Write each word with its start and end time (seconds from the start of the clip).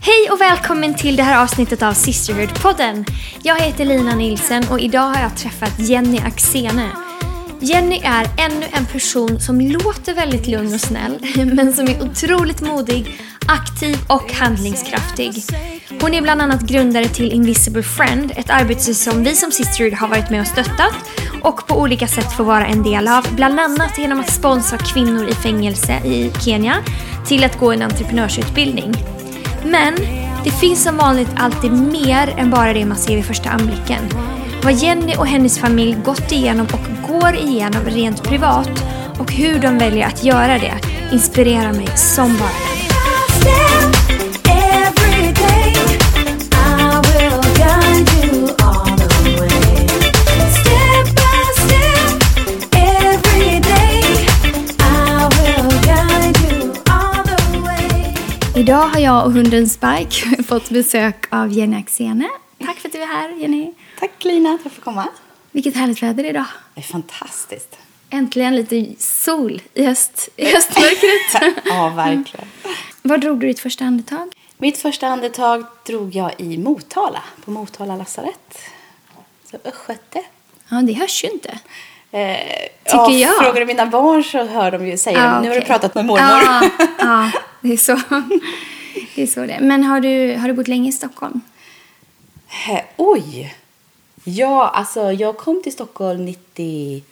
Hej 0.00 0.30
och 0.30 0.40
välkommen 0.40 0.94
till 0.94 1.16
det 1.16 1.22
här 1.22 1.42
avsnittet 1.42 1.82
av 1.82 1.92
Sisterhood-podden. 1.92 3.04
Jag 3.42 3.60
heter 3.60 3.84
Lina 3.84 4.14
Nilsen 4.14 4.64
och 4.70 4.80
idag 4.80 5.00
har 5.00 5.22
jag 5.22 5.36
träffat 5.36 5.78
Jenny 5.78 6.18
Axene. 6.18 6.90
Jenny 7.60 8.00
är 8.04 8.26
ännu 8.38 8.66
en 8.72 8.86
person 8.86 9.40
som 9.40 9.60
låter 9.60 10.14
väldigt 10.14 10.46
lugn 10.46 10.74
och 10.74 10.80
snäll, 10.80 11.18
men 11.54 11.72
som 11.72 11.88
är 11.88 12.02
otroligt 12.02 12.60
modig, 12.60 13.20
aktiv 13.48 13.96
och 14.08 14.32
handlingskraftig. 14.32 15.42
Hon 16.00 16.14
är 16.14 16.22
bland 16.22 16.42
annat 16.42 16.62
grundare 16.62 17.08
till 17.08 17.32
Invisible 17.32 17.82
Friend, 17.82 18.32
ett 18.36 18.50
arbete 18.50 18.94
som 18.94 19.24
vi 19.24 19.34
som 19.34 19.52
Sisterhood 19.52 19.92
har 19.92 20.08
varit 20.08 20.30
med 20.30 20.40
och 20.40 20.46
stöttat 20.46 20.94
och 21.42 21.66
på 21.66 21.80
olika 21.80 22.06
sätt 22.06 22.32
får 22.32 22.44
vara 22.44 22.66
en 22.66 22.82
del 22.82 23.08
av, 23.08 23.34
bland 23.34 23.60
annat 23.60 23.98
genom 23.98 24.20
att 24.20 24.32
sponsra 24.32 24.78
kvinnor 24.78 25.28
i 25.28 25.34
fängelse 25.34 25.92
i 25.92 26.32
Kenya 26.44 26.76
till 27.26 27.44
att 27.44 27.58
gå 27.58 27.72
en 27.72 27.82
entreprenörsutbildning. 27.82 28.94
Men 29.64 29.94
det 30.44 30.50
finns 30.50 30.82
som 30.82 30.96
vanligt 30.96 31.30
alltid 31.36 31.72
mer 31.72 32.34
än 32.36 32.50
bara 32.50 32.72
det 32.72 32.86
man 32.86 32.96
ser 32.96 33.16
vid 33.16 33.24
första 33.24 33.50
anblicken. 33.50 33.98
Vad 34.62 34.72
Jenny 34.72 35.14
och 35.16 35.26
hennes 35.26 35.58
familj 35.58 35.96
gått 36.04 36.32
igenom 36.32 36.66
och 36.72 37.08
går 37.08 37.34
igenom 37.34 37.82
rent 37.84 38.22
privat 38.22 38.84
och 39.18 39.32
hur 39.32 39.58
de 39.58 39.78
väljer 39.78 40.06
att 40.06 40.24
göra 40.24 40.58
det 40.58 40.74
inspirerar 41.12 41.72
mig 41.72 41.88
som 41.96 42.36
bara 42.38 42.67
Idag 58.58 58.88
har 58.88 59.00
jag 59.00 59.26
och 59.26 59.32
hunden 59.32 59.68
Spike 59.68 60.42
fått 60.48 60.70
besök 60.70 61.26
av 61.30 61.52
Jenny 61.52 61.76
Axene. 61.76 62.28
Tack 62.58 62.76
för 62.76 62.88
att 62.88 62.92
du 62.92 63.02
är 63.02 63.06
här, 63.06 63.40
Jenny. 63.40 63.72
Tack 63.98 64.24
Lina, 64.24 64.58
för 64.58 64.70
att 64.70 64.74
få 64.74 64.82
komma. 64.82 65.08
Vilket 65.50 65.76
härligt 65.76 66.02
väder 66.02 66.24
idag. 66.24 66.44
Det 66.74 66.80
är 66.80 66.84
fantastiskt. 66.84 67.78
Äntligen 68.10 68.56
lite 68.56 68.86
sol 68.98 69.62
i, 69.74 69.84
höst, 69.84 70.28
i 70.36 70.44
höstmörkret. 70.44 71.56
ja, 71.64 71.88
verkligen. 71.88 72.46
Var 73.02 73.18
drog 73.18 73.40
du 73.40 73.46
ditt 73.46 73.60
första 73.60 73.84
andetag? 73.84 74.32
Mitt 74.56 74.78
första 74.78 75.06
andetag 75.06 75.64
drog 75.86 76.14
jag 76.14 76.32
i 76.38 76.58
Motala, 76.58 77.22
på 77.44 77.50
Motala 77.50 77.96
lasarett. 77.96 78.58
Så 79.50 79.56
östgöte. 79.64 80.22
Ja, 80.68 80.82
det 80.82 80.92
hörs 80.92 81.24
ju 81.24 81.28
inte. 81.28 81.58
Eh, 82.10 82.36
Tycker 82.84 82.98
ja, 82.98 83.10
jag. 83.10 83.44
Frågar 83.44 83.60
du 83.60 83.66
mina 83.66 83.86
barn 83.86 84.24
så 84.24 84.44
hör 84.44 84.70
de 84.70 84.86
ju 84.86 84.98
säga 84.98 85.18
Ja, 85.18 85.24
det. 85.24 85.40
Nu 85.40 85.48
har 85.48 85.54
du 85.54 85.60
pratat 85.60 85.94
med 85.94 86.04
mormor. 86.04 86.28
Ja, 86.44 86.70
ja 86.98 87.30
det, 87.60 87.72
är 87.72 87.76
så. 87.76 88.00
det 89.14 89.22
är 89.22 89.26
så 89.26 89.40
det. 89.40 89.58
Men 89.60 89.84
har 89.84 90.00
du, 90.00 90.36
har 90.36 90.48
du 90.48 90.54
bott 90.54 90.68
länge 90.68 90.88
i 90.88 90.92
Stockholm? 90.92 91.40
Eh, 92.68 92.80
Oj! 92.96 93.54
Ja, 94.24 94.68
alltså 94.68 95.12
jag 95.12 95.36
kom 95.38 95.62
till 95.62 95.72
Stockholm 95.72 96.24
90, 96.24 97.02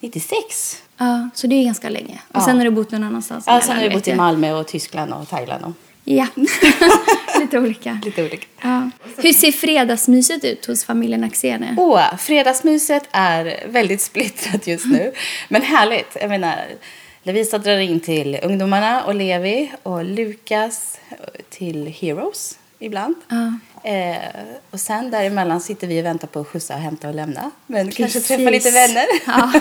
96. 0.00 0.82
Ja, 0.96 1.28
så 1.34 1.46
det 1.46 1.54
är 1.54 1.64
ganska 1.64 1.88
länge. 1.88 2.20
Och 2.32 2.42
sen 2.42 2.56
har 2.56 2.64
du 2.64 2.70
bott 2.70 2.90
någon 2.90 3.04
annanstans? 3.04 3.44
Ja, 3.46 3.60
sen 3.60 3.76
har 3.76 3.82
jag 3.82 3.92
bott 3.92 4.08
i. 4.08 4.14
Malmö 4.14 4.52
och 4.52 4.66
Tyskland 4.66 5.12
och 5.12 5.28
Thailand. 5.28 5.64
Och 5.64 5.72
Ja, 6.10 6.26
lite 7.40 7.58
olika. 7.58 8.00
lite 8.04 8.22
olika. 8.24 8.46
Ja. 8.62 8.90
Hur 9.16 9.32
ser 9.32 9.52
fredagsmyset 9.52 10.44
ut 10.44 10.66
hos 10.66 10.84
familjen 10.84 11.24
Axene? 11.24 11.74
Åh, 11.78 12.16
fredagsmyset 12.16 13.08
är 13.12 13.66
väldigt 13.66 14.00
splittrat 14.00 14.66
just 14.66 14.86
nu. 14.86 15.12
Men 15.48 15.62
härligt. 15.62 16.16
Jag 16.20 16.28
menar, 16.28 16.56
Lovisa 17.22 17.58
drar 17.58 17.78
in 17.78 18.00
till 18.00 18.38
ungdomarna 18.42 19.04
och 19.04 19.14
Levi 19.14 19.72
och 19.82 20.04
Lukas 20.04 20.98
till 21.50 21.86
Heroes 22.00 22.58
ibland. 22.78 23.14
Ja. 23.28 23.58
Eh, 23.90 24.16
och 24.70 24.80
sen 24.80 25.10
däremellan 25.10 25.60
sitter 25.60 25.86
vi 25.86 26.00
och 26.00 26.04
väntar 26.04 26.28
på 26.28 26.40
att 26.40 26.46
skjutsa, 26.48 26.74
hämta 26.74 27.08
och 27.08 27.14
lämna. 27.14 27.50
Men 27.66 27.90
kanske 27.90 28.02
Precis. 28.18 28.26
träffa 28.28 28.50
lite 28.50 28.70
vänner. 28.70 29.06
Ja. 29.26 29.52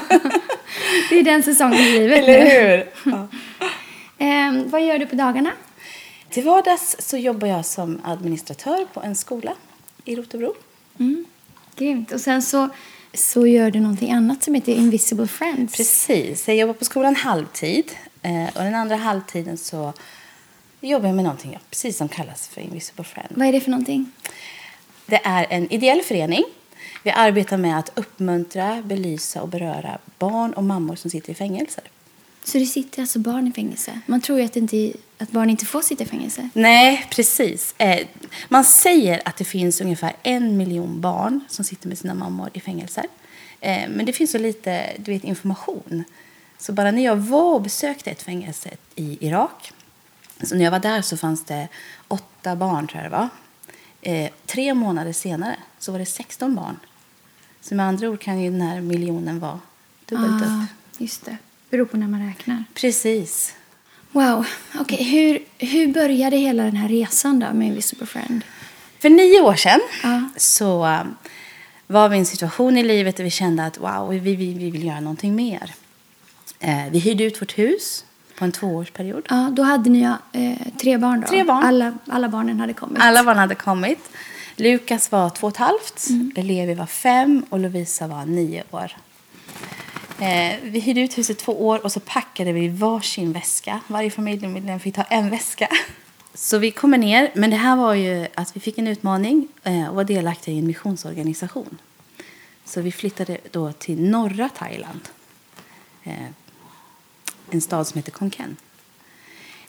Det 1.09 1.19
är 1.19 1.23
den 1.23 1.43
säsongen 1.43 1.79
i 1.79 1.99
livet 1.99 2.17
Eller 2.17 2.49
hur? 2.49 2.89
Ja. 3.11 3.27
Ehm, 4.19 4.69
vad 4.69 4.81
gör 4.85 4.97
du 4.97 5.05
på 5.05 5.15
dagarna? 5.15 5.51
Till 6.29 6.43
vardags 6.43 6.95
så 6.99 7.17
jobbar 7.17 7.47
jag 7.47 7.65
som 7.65 8.01
administratör 8.03 8.87
på 8.93 9.01
en 9.01 9.15
skola 9.15 9.53
i 10.05 10.15
Rotebro. 10.15 10.53
Mm. 10.99 11.25
Grymt. 11.75 12.11
Och 12.11 12.21
sen 12.21 12.41
så, 12.41 12.69
så 13.13 13.47
gör 13.47 13.71
du 13.71 13.79
någonting 13.79 14.11
annat 14.11 14.43
som 14.43 14.55
heter 14.55 14.73
Invisible 14.73 15.27
Friends. 15.27 15.77
Precis. 15.77 16.47
Jag 16.47 16.57
jobbar 16.57 16.73
på 16.73 16.85
skolan 16.85 17.15
halvtid. 17.15 17.91
Eh, 18.21 18.47
och 18.47 18.63
den 18.63 18.75
andra 18.75 18.95
halvtiden 18.95 19.57
så 19.57 19.93
jobbar 20.81 21.07
jag 21.07 21.15
med 21.15 21.23
någonting 21.23 21.57
precis 21.69 21.97
som 21.97 22.09
kallas 22.09 22.47
för 22.47 22.61
Invisible 22.61 23.03
Friend. 23.03 23.29
Vad 23.29 23.47
är 23.47 23.51
det 23.51 23.61
för 23.61 23.71
någonting? 23.71 24.11
Det 25.05 25.21
är 25.23 25.47
en 25.49 25.71
ideell 25.71 26.01
förening. 26.01 26.43
Vi 27.03 27.11
arbetar 27.11 27.57
med 27.57 27.79
att 27.79 27.91
uppmuntra, 27.95 28.81
belysa 28.81 29.41
och 29.41 29.47
beröra 29.47 29.97
barn 30.19 30.53
och 30.53 30.63
mammor 30.63 30.95
som 30.95 31.11
sitter 31.11 31.31
i 31.31 31.35
fängelser. 31.35 31.83
Så 32.47 32.57
det 32.57 32.65
sitter 32.65 33.01
alltså 33.01 33.19
barn 33.19 33.47
i 33.47 33.51
fängelse? 33.51 33.99
Man 34.05 34.21
tror 34.21 34.39
ju 34.39 34.45
att, 34.45 34.55
inte, 34.55 34.93
att 35.17 35.31
barn 35.31 35.49
inte 35.49 35.65
får 35.65 35.81
sitta 35.81 36.03
i 36.03 36.07
fängelse. 36.07 36.49
Nej, 36.53 37.07
precis. 37.11 37.75
Eh, 37.77 38.07
man 38.49 38.63
säger 38.63 39.21
att 39.25 39.37
det 39.37 39.43
finns 39.43 39.81
ungefär 39.81 40.15
en 40.23 40.57
miljon 40.57 41.01
barn 41.01 41.39
som 41.49 41.65
sitter 41.65 41.87
med 41.87 41.97
sina 41.97 42.13
mammor 42.13 42.49
i 42.53 42.59
fängelser. 42.59 43.05
Eh, 43.59 43.89
men 43.89 44.05
det 44.05 44.13
finns 44.13 44.31
så 44.31 44.37
lite 44.37 44.93
du 44.97 45.11
vet, 45.11 45.23
information. 45.23 46.03
Så 46.57 46.73
bara 46.73 46.91
när 46.91 47.03
jag 47.03 47.15
var 47.15 47.53
och 47.53 47.61
besökte 47.61 48.11
ett 48.11 48.21
fängelse 48.21 48.69
i 48.95 49.17
Irak, 49.27 49.71
så 50.43 50.55
när 50.55 50.63
jag 50.63 50.71
var 50.71 50.79
där 50.79 51.01
så 51.01 51.17
fanns 51.17 51.45
det 51.45 51.67
åtta 52.07 52.55
barn, 52.55 52.87
tror 52.87 53.03
jag 53.03 53.11
det 53.11 53.17
var. 53.17 53.29
Eh, 54.01 54.31
tre 54.45 54.73
månader 54.73 55.13
senare 55.13 55.55
så 55.79 55.91
var 55.91 55.99
det 55.99 56.05
16 56.05 56.55
barn. 56.55 56.79
Så 57.61 57.75
med 57.75 57.85
andra 57.85 58.09
ord 58.09 58.19
kan 58.19 58.41
ju 58.41 58.51
den 58.51 58.61
här 58.61 58.81
miljonen 58.81 59.39
vara 59.39 59.59
dubbelt 60.05 60.41
upp. 60.43 60.49
Ah, 60.49 60.65
just 60.97 61.25
det. 61.25 61.37
Beror 61.69 61.85
på 61.85 61.97
när 61.97 62.07
man 62.07 62.27
räknar. 62.27 62.63
Precis. 62.73 63.53
Wow. 64.11 64.45
Okej, 64.79 65.03
hur, 65.03 65.39
hur 65.67 65.87
började 65.93 66.37
hela 66.37 66.63
den 66.63 66.75
här 66.75 66.89
resan 66.89 67.39
då 67.39 67.53
med 67.53 67.67
Invisible 67.67 68.05
Friend? 68.05 68.41
För 68.99 69.09
nio 69.09 69.41
år 69.41 69.55
sedan 69.55 69.79
Ja. 70.03 70.29
så 70.37 70.85
um, 70.85 71.15
var 71.87 72.09
vi 72.09 72.15
i 72.15 72.19
en 72.19 72.25
situation 72.25 72.77
i 72.77 72.83
livet 72.83 73.17
där 73.17 73.23
vi 73.23 73.29
kände 73.29 73.65
att 73.65 73.77
wow, 73.77 74.09
vi, 74.09 74.19
vi, 74.19 74.35
vi 74.35 74.71
vill 74.71 74.83
göra 74.85 74.99
någonting 74.99 75.35
mer. 75.35 75.73
Eh, 76.59 76.85
vi 76.91 76.99
hyrde 76.99 77.23
ut 77.23 77.41
vårt 77.41 77.57
hus 77.57 78.05
på 78.37 78.45
en 78.45 78.51
tvåårsperiod. 78.51 79.25
Ja, 79.29 79.49
då 79.53 79.63
hade 79.63 79.89
ni 79.89 80.01
eh, 80.31 80.53
tre 80.81 80.97
barn 80.97 81.21
då? 81.21 81.27
Tre 81.27 81.43
barn. 81.43 81.63
Alla, 81.63 81.97
alla 82.07 82.29
barnen 82.29 82.59
hade 82.59 82.73
kommit? 82.73 82.97
Alla 83.01 83.23
barn 83.23 83.37
hade 83.37 83.55
kommit. 83.55 83.99
Lukas 84.55 85.11
var 85.11 85.29
två 85.29 85.47
och 85.47 85.53
ett 85.53 85.57
halvt, 85.57 86.07
Levi 86.35 86.73
var 86.73 86.85
fem 86.85 87.45
och 87.49 87.59
Lovisa 87.59 88.07
var 88.07 88.25
nio 88.25 88.63
år. 88.71 88.91
Eh, 90.19 90.59
vi 90.63 90.79
hyrde 90.79 91.01
ut 91.01 91.17
huset 91.17 91.37
två 91.37 91.67
år 91.67 91.83
och 91.83 91.91
så 91.91 91.99
packade 91.99 92.51
vi 92.51 92.67
varsin 92.67 93.33
väska. 93.33 93.81
Varje 93.87 94.11
familjemedlem 94.11 94.79
fick 94.79 94.95
ta 94.95 95.03
en 95.03 95.29
väska. 95.29 95.67
Så 96.33 96.57
vi 96.57 96.71
kommer 96.71 96.97
ner, 96.97 97.31
men 97.35 97.49
det 97.49 97.55
här 97.55 97.75
var 97.75 97.93
ju 97.93 98.27
att 98.35 98.55
vi 98.55 98.59
fick 98.59 98.77
en 98.77 98.87
utmaning 98.87 99.47
eh, 99.63 99.87
och 99.87 99.95
var 99.95 100.03
delaktiga 100.03 100.55
i 100.55 100.59
en 100.59 100.67
missionsorganisation. 100.67 101.77
Så 102.65 102.81
vi 102.81 102.91
flyttade 102.91 103.37
då 103.51 103.71
till 103.71 104.09
norra 104.09 104.49
Thailand. 104.49 105.09
Eh, 106.03 106.27
en 107.49 107.61
stad 107.61 107.87
som 107.87 107.97
heter 107.97 108.11
Konken. 108.11 108.57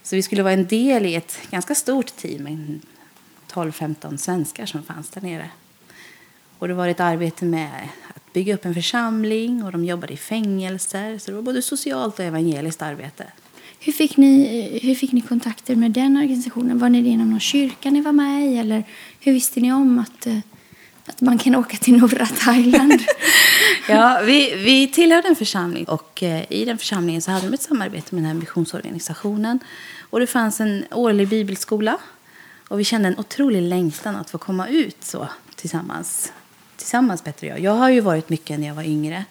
Så 0.02 0.16
vi 0.16 0.22
skulle 0.22 0.42
vara 0.42 0.52
en 0.52 0.66
del 0.66 1.06
i 1.06 1.14
ett 1.14 1.38
ganska 1.50 1.74
stort 1.74 2.16
team, 2.16 2.80
12-15 3.50 4.16
svenskar 4.16 4.66
som 4.66 4.82
fanns 4.82 5.10
där 5.10 5.20
nere. 5.20 5.50
Och 6.58 6.68
det 6.68 6.74
var 6.74 6.88
ett 6.88 7.00
arbete 7.00 7.44
med 7.44 7.88
att 8.14 8.27
bygga 8.38 8.54
upp 8.54 8.64
en 8.64 8.74
församling 8.74 9.64
och 9.64 9.72
de 9.72 9.84
jobbade 9.84 10.12
i 10.12 10.16
fängelser. 10.16 11.18
Så 11.18 11.30
det 11.30 11.34
var 11.34 11.42
både 11.42 11.62
socialt 11.62 12.18
och 12.18 12.24
evangeliskt 12.24 12.82
arbete. 12.82 13.24
Hur 13.80 13.92
fick, 13.92 14.16
ni, 14.16 14.78
hur 14.82 14.94
fick 14.94 15.12
ni 15.12 15.20
kontakter 15.20 15.76
med 15.76 15.90
den 15.90 16.16
organisationen? 16.16 16.78
Var 16.78 16.88
ni 16.88 17.02
det 17.02 17.08
genom 17.08 17.30
någon 17.30 17.40
kyrka 17.40 17.90
ni 17.90 18.00
var 18.00 18.12
med 18.12 18.52
i? 18.52 18.58
Eller 18.58 18.84
hur 19.20 19.32
visste 19.32 19.60
ni 19.60 19.72
om 19.72 19.98
att, 19.98 20.26
eh, 20.26 20.38
att 21.06 21.20
man 21.20 21.38
kan 21.38 21.54
åka 21.54 21.76
till 21.76 21.96
norra 21.96 22.26
Thailand? 22.44 23.02
Ja, 23.88 24.22
vi, 24.24 24.54
vi 24.56 24.88
tillhörde 24.88 25.28
en 25.28 25.36
församling 25.36 25.84
och 25.84 26.22
eh, 26.22 26.52
i 26.52 26.64
den 26.64 26.78
församlingen 26.78 27.22
så 27.22 27.30
hade 27.30 27.46
de 27.46 27.54
ett 27.54 27.62
samarbete 27.62 28.14
med 28.14 28.24
den 28.24 28.30
här 28.30 28.34
missionsorganisationen. 28.34 29.58
Och 30.10 30.20
det 30.20 30.26
fanns 30.26 30.60
en 30.60 30.84
årlig 30.90 31.28
bibelskola 31.28 31.98
och 32.68 32.80
vi 32.80 32.84
kände 32.84 33.08
en 33.08 33.18
otrolig 33.18 33.62
längtan 33.62 34.16
att 34.16 34.30
få 34.30 34.38
komma 34.38 34.68
ut 34.68 35.04
så 35.04 35.28
tillsammans. 35.54 36.32
Tillsammans 36.78 37.22
Petter 37.22 37.46
och 37.46 37.50
jag. 37.50 37.60
Jag 37.60 37.72
har 37.72 37.88
ju 37.90 38.00
varit 38.00 38.28
mycket 38.28 38.60
när 38.60 38.66
jag 38.66 38.74
var 38.74 38.82
yngre. 38.82 39.24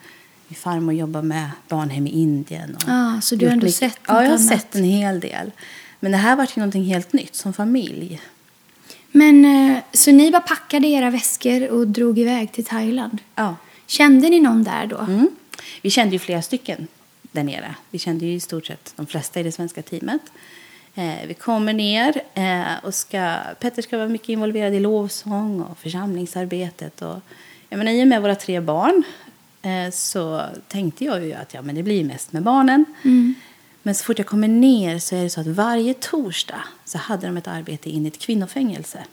Min 0.47 0.55
farmor 0.59 0.93
jobbar 0.93 1.21
med 1.21 1.49
barnhem 1.67 2.07
i 2.07 2.09
Indien. 2.09 2.75
Och 2.75 2.83
Ah, 2.87 3.21
så 3.21 3.35
du 3.35 3.45
har 3.45 3.53
ändå 3.53 3.65
mycket- 3.65 3.79
sett 3.79 3.99
Ja, 4.07 4.13
jag 4.13 4.29
har 4.29 4.37
annat. 4.37 4.47
sett 4.47 4.75
en 4.75 4.83
hel 4.83 5.19
del. 5.19 5.51
Men 5.99 6.11
det 6.11 6.17
här 6.17 6.35
var 6.35 6.43
ju 6.43 6.49
någonting 6.55 6.83
helt 6.85 7.13
nytt 7.13 7.35
som 7.35 7.53
familj. 7.53 8.21
Men, 9.11 9.45
eh, 9.45 9.77
så 9.93 10.11
ni 10.11 10.31
bara 10.31 10.41
packade 10.41 10.87
era 10.87 11.09
väskor 11.09 11.67
och 11.69 11.87
drog 11.87 12.19
iväg 12.19 12.51
till 12.51 12.65
Thailand? 12.65 13.17
Ja. 13.35 13.55
Kände 13.87 14.29
ni 14.29 14.39
någon 14.39 14.63
där 14.63 14.85
då? 14.87 14.97
Mm. 14.97 15.29
Vi 15.81 15.89
kände 15.89 16.13
ju 16.15 16.19
flera 16.19 16.41
stycken 16.41 16.87
där 17.31 17.43
nere. 17.43 17.75
Vi 17.91 17.99
kände 17.99 18.25
ju 18.25 18.33
i 18.33 18.39
stort 18.39 18.65
sett 18.65 18.93
de 18.95 19.05
flesta 19.07 19.39
i 19.39 19.43
det 19.43 19.51
svenska 19.51 19.81
teamet. 19.81 20.21
Eh, 20.97 21.27
vi 21.27 21.33
kommer 21.33 21.73
ner 21.73 22.21
eh, 22.33 22.83
och 22.83 22.93
ska, 22.93 23.37
Petter 23.59 23.81
ska 23.81 23.97
vara 23.97 24.07
mycket 24.07 24.29
involverad 24.29 24.73
i 24.73 24.79
lovsång 24.79 25.61
och 25.61 25.77
församlingsarbetet. 25.77 27.01
Och, 27.01 27.19
jag 27.69 27.77
menar, 27.77 27.91
I 27.91 28.03
och 28.03 28.07
med 28.07 28.21
våra 28.21 28.35
tre 28.35 28.59
barn 28.59 29.03
eh, 29.61 29.91
så 29.91 30.41
tänkte 30.67 31.05
jag 31.05 31.25
ju 31.25 31.33
att 31.33 31.53
ja, 31.53 31.61
men 31.61 31.75
det 31.75 31.83
blir 31.83 32.03
mest 32.03 32.31
med 32.31 32.43
barnen. 32.43 32.85
Mm. 33.03 33.35
Men 33.83 33.95
så 33.95 34.03
fort 34.03 34.17
jag 34.17 34.27
kommer 34.27 34.47
ner 34.47 34.99
så 34.99 35.15
är 35.15 35.23
det 35.23 35.29
så 35.29 35.41
att 35.41 35.47
varje 35.47 35.93
torsdag 35.93 36.63
så 36.85 36.97
hade 36.97 37.27
de 37.27 37.37
ett 37.37 37.47
arbete 37.47 37.89
in 37.89 38.05
i 38.05 38.07
ett 38.07 38.19
kvinnofängelse. 38.19 39.03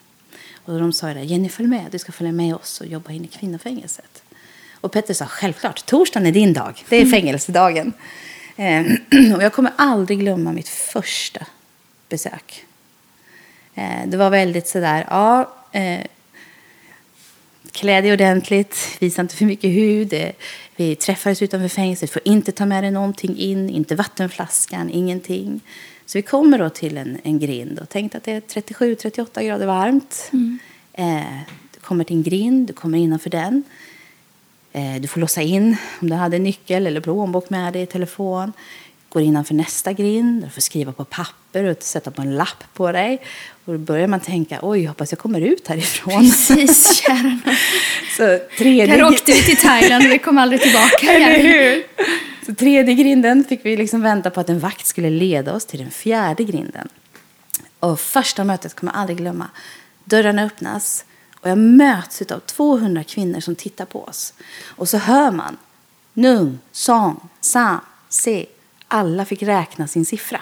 Och 0.65 0.79
de 0.79 0.93
sa 0.93 1.15
det, 1.15 1.23
Jenny 1.23 1.49
följ 1.49 1.69
med, 1.69 1.87
du 1.91 1.99
ska 1.99 2.13
följa 2.13 2.33
med 2.33 2.55
oss 2.55 2.81
och 2.81 2.87
jobba 2.87 3.13
in 3.13 3.25
i 3.25 3.29
kvinnofängelset. 3.29 4.23
Och 4.81 4.93
Petter 4.93 5.15
sa 5.15 5.27
självklart, 5.27 5.87
torsdagen 5.87 6.27
är 6.27 6.33
din 6.33 6.53
dag, 6.53 6.85
det 6.89 6.97
är 6.97 7.07
fängelsedagen. 7.07 7.93
Eh, 8.57 8.85
och 9.37 9.43
jag 9.43 9.53
kommer 9.53 9.73
aldrig 9.77 10.19
glömma 10.19 10.53
mitt 10.53 10.69
första 10.69 11.47
besök. 12.15 12.65
Eh, 13.75 14.07
det 14.07 14.17
var 14.17 14.31
väldigt 14.31 14.69
sådär, 14.69 15.07
ja, 15.11 15.55
eh, 15.73 16.01
klä 17.73 18.01
dig 18.01 18.13
ordentligt, 18.13 18.97
visa 19.01 19.23
inte 19.23 19.37
för 19.37 19.45
mycket 19.45 19.71
hud. 19.71 20.13
Eh, 20.13 20.31
vi 20.77 20.97
träffades 20.97 21.43
utanför 21.43 21.69
fängelset, 21.69 22.11
får 22.11 22.23
inte 22.25 22.53
ta 22.53 22.67
med 22.67 22.85
dig 22.85 22.91
någonting 22.91 23.37
in, 23.37 23.71
inte 23.71 23.95
vattenflaskan, 23.95 24.91
ingenting. 24.91 25.61
Så 26.07 26.19
vi 26.19 26.23
kommer 26.23 26.59
då 26.59 26.69
till 26.71 26.99
en, 26.99 27.19
en 27.25 27.39
grind 27.39 27.79
och 27.79 27.89
tänkte 27.89 28.19
att 28.19 28.25
det 28.25 28.33
är 28.33 28.41
37-38 28.41 29.47
grader 29.47 29.67
varmt. 29.67 30.31
Mm. 30.33 30.59
Eh, 30.93 31.41
du 31.75 31.81
kommer 31.81 32.05
till 32.05 32.17
en 32.17 32.23
grind, 32.23 32.67
du 32.67 32.73
kommer 32.73 32.99
innanför 32.99 33.31
den. 33.31 33.63
Eh, 34.73 35.01
du 35.01 35.09
får 35.09 35.21
låsa 35.21 35.43
in 35.43 35.77
om 36.01 36.11
du 36.11 36.17
hade 36.17 36.39
nyckel 36.39 36.87
eller 36.87 37.01
plånbok 37.01 37.51
med 37.51 37.73
dig, 37.73 37.87
telefon. 37.87 38.53
Går 39.15 39.23
innanför 39.23 39.55
nästa 39.55 39.93
grind, 39.93 40.45
du 40.45 40.51
får 40.51 40.61
skriva 40.61 40.93
på 40.93 41.05
papper 41.05 41.65
och 41.65 41.77
sätta 41.81 42.11
på 42.11 42.23
en 42.23 42.37
lapp 42.37 42.65
på 42.75 42.93
dig. 42.93 43.23
Och 43.65 43.73
då 43.73 43.79
börjar 43.79 44.07
man 44.07 44.21
tänka, 44.21 44.59
oj, 44.63 44.85
hoppas 44.85 45.13
jag 45.13 45.19
kommer 45.19 45.41
ut 45.41 45.69
härifrån. 45.69 46.21
Precis, 46.21 46.97
kära 46.97 47.39
Så 48.17 48.39
tredje... 48.59 48.99
Jag 48.99 49.13
åkte 49.13 49.33
ut 49.33 49.45
till 49.45 49.57
Thailand 49.57 50.07
och 50.07 50.13
vi 50.13 50.19
kom 50.19 50.39
aldrig 50.39 50.61
tillbaka 50.61 51.07
Eller 51.13 51.39
igen. 51.39 51.47
hur? 51.47 51.87
Så 52.47 52.55
tredje 52.55 52.95
grinden 52.95 53.45
fick 53.45 53.65
vi 53.65 53.77
liksom 53.77 54.03
vänta 54.03 54.31
på 54.31 54.41
att 54.41 54.49
en 54.49 54.59
vakt 54.59 54.87
skulle 54.87 55.11
leda 55.11 55.55
oss 55.55 55.67
till 55.67 55.79
den 55.79 55.91
fjärde 55.91 56.45
grinden. 56.45 56.89
Och 57.81 58.01
första 58.01 58.45
mötet 58.45 58.75
kommer 58.75 58.93
jag 58.93 59.01
aldrig 59.01 59.19
glömma. 59.19 59.49
Dörrarna 60.05 60.45
öppnas 60.45 61.05
och 61.41 61.51
jag 61.51 61.59
möts 61.59 62.23
av 62.23 62.39
200 62.39 63.05
kvinnor 63.05 63.41
som 63.41 63.55
tittar 63.55 63.85
på 63.85 64.05
oss. 64.05 64.35
Och 64.65 64.89
så 64.89 64.99
hör 64.99 65.31
man 65.31 65.57
Nung, 66.13 66.59
Song, 66.73 67.29
Sam, 67.41 67.81
Se. 68.09 68.47
Alla 68.95 69.25
fick 69.25 69.43
räkna 69.43 69.87
sin 69.89 70.07
siffra. 70.07 70.41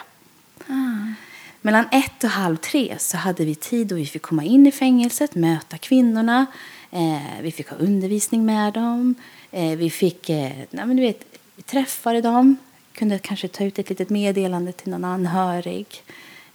Mellan 1.60 1.84
ett 1.92 2.24
och 2.24 2.30
halv 2.30 2.56
tre 2.56 2.96
så 2.98 3.16
hade 3.16 3.44
vi 3.44 3.54
tid 3.54 3.92
och 3.92 3.98
vi 3.98 4.06
fick 4.06 4.22
komma 4.22 4.44
in 4.44 4.66
i 4.66 4.72
fängelset, 4.72 5.34
möta 5.34 5.78
kvinnorna. 5.78 6.46
Eh, 6.90 7.42
vi 7.42 7.52
fick 7.52 7.68
ha 7.68 7.76
undervisning 7.76 8.46
med 8.46 8.72
dem. 8.72 9.14
Eh, 9.50 9.76
vi 9.76 9.90
fick, 9.90 10.28
eh, 10.28 10.52
nej 10.70 10.86
men 10.86 10.96
du 10.96 11.02
vet, 11.02 11.24
vi 11.56 11.62
träffade 11.62 12.20
dem. 12.20 12.56
Kunde 12.92 13.18
kanske 13.18 13.48
ta 13.48 13.64
ut 13.64 13.78
ett 13.78 13.88
litet 13.88 14.10
meddelande 14.10 14.72
till 14.72 14.90
någon 14.90 15.04
anhörig. 15.04 15.86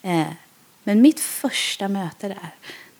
Eh, 0.01 0.27
men 0.83 1.01
mitt 1.01 1.19
första 1.19 1.87
möte 1.87 2.27
där 2.27 2.49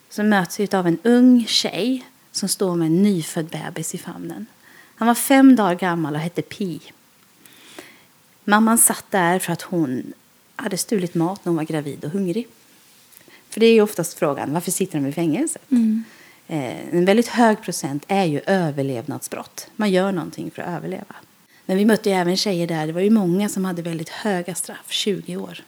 så 0.09 0.23
möts 0.23 0.59
vi 0.59 0.67
av 0.73 0.88
en 0.88 0.99
ung 1.03 1.45
tjej 1.47 2.05
som 2.31 2.49
står 2.49 2.75
med 2.75 2.85
en 2.85 3.03
nyfödd 3.03 3.45
bebis 3.45 3.95
i 3.95 3.97
famnen. 3.97 4.45
Han 4.95 5.07
var 5.07 5.15
fem 5.15 5.55
dagar 5.55 5.75
gammal 5.75 6.13
och 6.15 6.21
hette 6.21 6.41
Pi. 6.41 6.81
Mamman 8.49 8.77
satt 8.77 9.05
där 9.09 9.39
för 9.39 9.53
att 9.53 9.61
hon 9.61 10.13
hade 10.55 10.77
stulit 10.77 11.15
mat 11.15 11.45
när 11.45 11.49
hon 11.49 11.57
var 11.57 11.63
gravid 11.63 12.05
och 12.05 12.11
hungrig. 12.11 12.47
För 13.49 13.59
det 13.59 13.65
är 13.65 13.73
ju 13.73 13.81
oftast 13.81 14.19
frågan, 14.19 14.53
varför 14.53 14.71
sitter 14.71 14.99
de 14.99 15.07
i 15.07 15.11
fängelset? 15.11 15.61
Eh, 16.47 16.95
en 16.95 17.05
väldigt 17.05 17.27
hög 17.27 17.61
procent 17.61 18.03
är 18.07 18.25
ju 18.25 18.41
överlevnadsbrott. 18.45 19.67
Man 19.75 19.91
gör 19.91 20.11
någonting 20.11 20.51
för 20.51 20.61
att 20.61 20.69
överleva. 20.69 21.15
Men 21.65 21.77
vi 21.77 21.85
mötte 21.85 22.09
ju 22.09 22.15
även 22.15 22.38
tjejer 22.38 22.67
där, 22.67 22.88
det 22.88 22.94
var 22.94 23.01
ju 23.01 23.09
många 23.09 23.49
som 23.49 23.65
hade 23.65 23.81
väldigt 23.81 24.09
höga 24.09 24.55
straff, 24.55 24.91
20 24.91 25.38
år. 25.38 25.63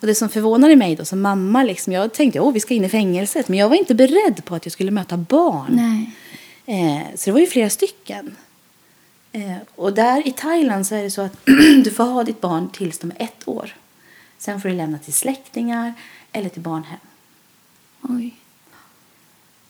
Och 0.00 0.06
det 0.06 0.14
som 0.14 0.28
förvånade 0.28 0.76
mig 0.76 0.96
då 0.96 1.04
som 1.04 1.20
mamma, 1.20 1.62
liksom, 1.62 1.92
jag 1.92 2.14
tänkte 2.14 2.40
att 2.42 2.54
vi 2.54 2.60
ska 2.60 2.74
in 2.74 2.84
i 2.84 2.88
fängelset. 2.88 3.48
Men 3.48 3.58
jag 3.58 3.68
var 3.68 3.76
inte 3.76 3.94
beredd 3.94 4.44
på 4.44 4.54
att 4.54 4.66
jag 4.66 4.72
skulle 4.72 4.90
möta 4.90 5.16
barn. 5.16 5.78
Eh, 6.66 7.02
så 7.14 7.30
det 7.30 7.32
var 7.32 7.40
ju 7.40 7.46
flera 7.46 7.70
stycken. 7.70 8.36
Eh, 9.32 9.56
och 9.74 9.92
där 9.92 10.28
i 10.28 10.32
Thailand 10.32 10.86
så 10.86 10.94
är 10.94 11.02
det 11.02 11.10
så 11.10 11.22
att 11.22 11.40
du 11.84 11.90
får 11.90 12.04
ha 12.04 12.24
ditt 12.24 12.40
barn 12.40 12.70
tills 12.70 12.98
de 12.98 13.10
är 13.10 13.24
ett 13.24 13.48
år. 13.48 13.74
Sen 14.38 14.60
får 14.60 14.68
du 14.68 14.74
lämna 14.74 14.98
till 14.98 15.12
släktingar 15.12 15.94
eller 16.32 16.48
till 16.48 16.62
barnhem. 16.62 16.98
Oj. 18.02 18.34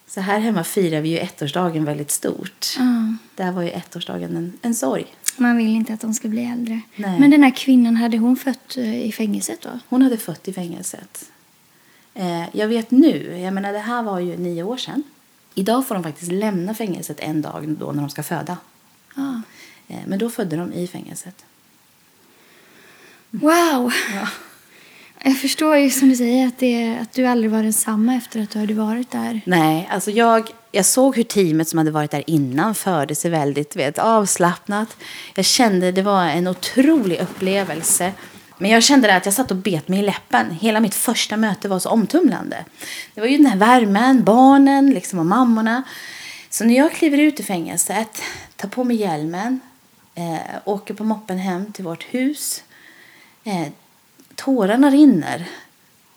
Så 0.06 0.20
här 0.20 0.38
hemma 0.38 0.64
firar 0.64 1.00
vi 1.00 1.08
ju 1.08 1.18
ettårsdagen 1.18 1.84
väldigt 1.84 2.10
stort. 2.10 2.66
Ja. 2.78 3.14
Där 3.34 3.52
var 3.52 3.62
ju 3.62 3.70
ettårsdagen 3.70 4.36
en, 4.36 4.58
en 4.62 4.74
sorg. 4.74 5.06
Man 5.36 5.56
vill 5.56 5.76
inte 5.76 5.94
att 5.94 6.00
de 6.00 6.14
ska 6.14 6.28
bli 6.28 6.44
äldre. 6.44 6.80
Nej. 6.96 7.20
Men 7.20 7.30
den 7.30 7.42
här 7.42 7.50
kvinnan, 7.56 7.96
hade 7.96 8.18
hon 8.18 8.36
fött 8.36 8.76
eh, 8.76 9.06
i 9.06 9.12
fängelset 9.12 9.60
då? 9.60 9.68
Hon 9.88 10.02
hade 10.02 10.16
fött 10.16 10.48
i 10.48 10.52
fängelset. 10.52 11.30
Eh, 12.14 12.56
jag 12.56 12.68
vet 12.68 12.90
nu, 12.90 13.38
jag 13.38 13.54
menar 13.54 13.72
det 13.72 13.78
här 13.78 14.02
var 14.02 14.18
ju 14.18 14.36
nio 14.36 14.62
år 14.62 14.76
sedan. 14.76 15.02
Idag 15.54 15.86
får 15.86 15.94
de 15.94 16.04
faktiskt 16.04 16.32
lämna 16.32 16.74
fängelset 16.74 17.20
en 17.20 17.42
dag 17.42 17.68
då 17.68 17.92
när 17.92 18.00
de 18.00 18.10
ska 18.10 18.22
föda. 18.22 18.56
Ja. 19.20 19.42
Eh, 19.94 20.00
men 20.06 20.18
då 20.18 20.30
födde 20.30 20.56
de 20.56 20.72
i 20.72 20.86
fängelset. 20.86 21.44
Wow! 23.30 23.92
Ja. 24.14 24.28
Jag 25.22 25.38
förstår 25.38 25.76
ju 25.76 25.90
som 25.90 26.08
du 26.08 26.16
säger 26.16 26.46
att, 26.46 26.58
det, 26.58 26.98
att 27.02 27.12
du 27.12 27.26
aldrig 27.26 27.50
var 27.50 27.62
densamma 27.62 28.14
efter 28.14 28.42
att 28.42 28.50
du 28.50 28.58
hade 28.58 28.74
varit 28.74 29.10
där. 29.10 29.40
Nej, 29.46 29.88
alltså 29.92 30.10
jag, 30.10 30.50
jag 30.72 30.86
såg 30.86 31.16
hur 31.16 31.22
teamet 31.22 31.68
som 31.68 31.78
hade 31.78 31.90
varit 31.90 32.10
där 32.10 32.24
innan 32.26 32.74
förde 32.74 33.14
sig 33.14 33.30
väldigt 33.30 33.76
vet, 33.76 33.98
avslappnat. 33.98 34.96
Jag 35.34 35.44
kände 35.44 35.92
det 35.92 36.02
var 36.02 36.24
en 36.24 36.46
otrolig 36.46 37.20
upplevelse. 37.20 38.12
Men 38.58 38.70
jag 38.70 38.82
kände 38.82 39.16
att 39.16 39.24
jag 39.24 39.34
satt 39.34 39.50
och 39.50 39.56
bet 39.56 39.88
mig 39.88 39.98
i 39.98 40.02
läppen. 40.02 40.50
Hela 40.50 40.80
mitt 40.80 40.94
första 40.94 41.36
möte 41.36 41.68
var 41.68 41.78
så 41.78 41.88
omtumlande. 41.88 42.64
Det 43.14 43.20
var 43.20 43.28
ju 43.28 43.36
den 43.36 43.46
här 43.46 43.56
värmen, 43.56 44.24
barnen 44.24 44.90
liksom, 44.90 45.18
och 45.18 45.26
mammorna. 45.26 45.82
Så 46.52 46.64
när 46.64 46.76
jag 46.76 46.92
kliver 46.92 47.18
ut 47.18 47.40
ur 47.40 47.44
fängelset, 47.44 48.22
tar 48.56 48.68
på 48.68 48.84
mig 48.84 48.96
hjälmen, 48.96 49.60
eh, 50.14 50.38
åker 50.64 50.94
på 50.94 51.04
moppen 51.04 51.38
hem 51.38 51.72
till 51.72 51.84
vårt 51.84 52.04
hus. 52.04 52.64
Eh, 53.44 53.68
tårarna 54.34 54.90
rinner. 54.90 55.48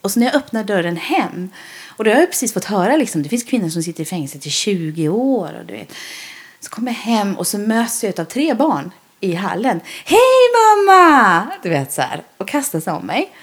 Och 0.01 0.11
så 0.11 0.19
när 0.19 0.25
jag 0.25 0.35
öppnar 0.35 0.63
dörren 0.63 0.97
hem, 0.97 1.49
och 1.87 2.03
då 2.03 2.11
har 2.11 2.19
jag 2.19 2.29
precis 2.29 2.53
fått 2.53 2.65
höra 2.65 2.97
liksom, 2.97 3.23
det 3.23 3.29
finns 3.29 3.43
kvinnor 3.43 3.69
som 3.69 3.83
sitter 3.83 4.01
i 4.01 4.05
fängelse 4.05 4.37
i 4.37 4.49
20 4.49 5.09
år. 5.09 5.57
Och 5.59 5.65
du 5.65 5.73
vet. 5.73 5.93
Så 6.59 6.69
kommer 6.69 6.91
jag 6.91 6.99
hem 6.99 7.37
och 7.37 7.47
så 7.47 7.57
möts 7.57 8.03
jag 8.03 8.19
av 8.19 8.25
tre 8.25 8.53
barn 8.53 8.91
i 9.19 9.33
hallen. 9.33 9.81
Hej 10.05 10.19
mamma! 10.53 11.47
Du 11.63 11.69
vet 11.69 11.93
så 11.93 12.01
här. 12.01 12.23
Och 12.37 12.47
kastar 12.47 12.79
sig 12.79 12.93
om 12.93 13.05
mig. 13.05 13.35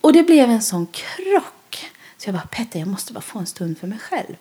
Och 0.00 0.12
det 0.12 0.22
blev 0.22 0.50
en 0.50 0.62
sån 0.62 0.86
krock. 0.86 1.90
Så 2.16 2.28
jag 2.28 2.34
bara, 2.34 2.46
Petter 2.50 2.78
jag 2.78 2.88
måste 2.88 3.12
bara 3.12 3.20
få 3.20 3.38
en 3.38 3.46
stund 3.46 3.78
för 3.78 3.86
mig 3.86 3.98
själv. 3.98 4.36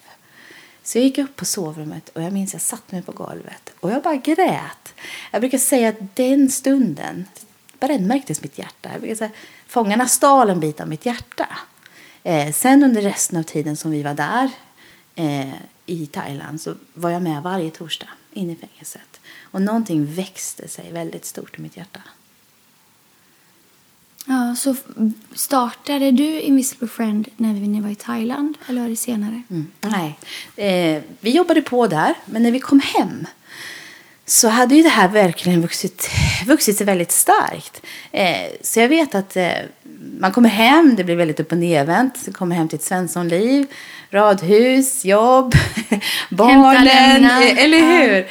Så 0.84 0.98
jag 0.98 1.06
gick 1.06 1.18
upp 1.18 1.36
på 1.36 1.46
sovrummet 1.46 2.10
och 2.10 2.22
jag 2.22 2.34
minns 2.34 2.54
jag 2.54 2.62
satt 2.62 2.92
mig 2.92 3.02
på 3.02 3.12
golvet 3.12 3.74
och 3.80 3.92
jag 3.92 4.04
bara 4.04 4.16
grät. 4.16 4.94
Jag 5.32 5.42
brukar 5.42 5.58
säga 5.58 5.90
att 5.90 6.16
den 6.16 6.50
stunden 6.50 7.26
brännmärktes 7.80 8.42
mitt 8.44 8.58
hjärta. 8.58 8.90
Jag 8.92 9.02
brukar 9.02 9.16
säga, 9.16 9.32
fångarna 9.68 10.08
stal 10.08 10.50
en 10.50 10.60
bit 10.60 10.82
av 10.82 10.88
mitt 10.88 11.06
hjärta. 11.06 11.48
Eh, 12.24 12.54
sen 12.54 12.84
under 12.84 13.02
resten 13.02 13.40
av 13.40 13.44
tiden 13.44 13.78
som 13.78 13.92
vi 13.92 14.04
var 14.04 14.14
där 14.14 14.50
eh, 15.16 15.54
i 15.86 16.06
Thailand 16.06 16.62
så 16.62 16.76
var 16.94 17.10
jag 17.10 17.22
med 17.22 17.44
varje 17.44 17.72
torsdag 17.72 18.10
in 18.34 18.50
i 18.50 18.56
fängelset. 18.56 19.20
Och 19.42 19.62
någonting 19.62 20.06
växte 20.14 20.68
sig 20.68 20.92
väldigt 20.92 21.26
stort 21.26 21.60
i 21.60 21.62
mitt 21.62 21.78
hjärta. 21.78 22.02
Ja, 24.26 24.56
så 24.58 24.76
startade 25.34 26.12
du 26.12 26.40
Invisible 26.40 26.88
Friend 26.88 27.28
när 27.38 27.54
ni 27.54 27.82
var 27.82 27.90
i 27.90 27.96
Thailand 27.96 28.58
eller 28.68 28.82
var 28.82 28.90
det 28.90 28.96
senare? 28.96 29.42
Mm. 29.50 29.68
Nej, 29.82 30.18
eh, 30.56 31.02
vi 31.20 31.32
jobbade 31.32 31.62
på 31.62 31.88
där, 31.88 32.14
men 32.26 32.44
när 32.44 32.52
vi 32.52 32.60
kom 32.60 32.80
hem 32.80 33.28
så 34.26 34.48
hade 34.48 34.76
ju 34.76 34.84
det 34.84 34.90
här 34.90 35.08
verkligen 35.08 35.62
vuxit, 35.62 36.10
vuxit 36.46 36.78
sig 36.78 36.86
väldigt 36.86 37.12
starkt. 37.12 37.82
Eh, 38.12 38.48
så 38.62 38.80
jag 38.80 38.88
vet 38.88 39.16
att 39.16 39.38
eh, 39.38 39.52
man 40.20 40.32
kommer 40.32 40.50
hem, 40.50 40.96
det 40.96 41.04
blir 41.04 41.16
väldigt 41.16 41.40
upp 41.40 41.52
och 41.52 41.58
nedvänt. 41.58 42.28
Man 42.28 42.34
kommer 42.34 42.56
hem 42.56 42.68
till 42.68 42.76
ett 42.76 42.84
Svenssonliv, 42.84 43.66
radhus, 44.12 45.06
jobb, 45.06 45.56
barnen, 46.30 47.26
eh, 47.26 47.64
eller 47.64 47.80
hur? 47.80 48.28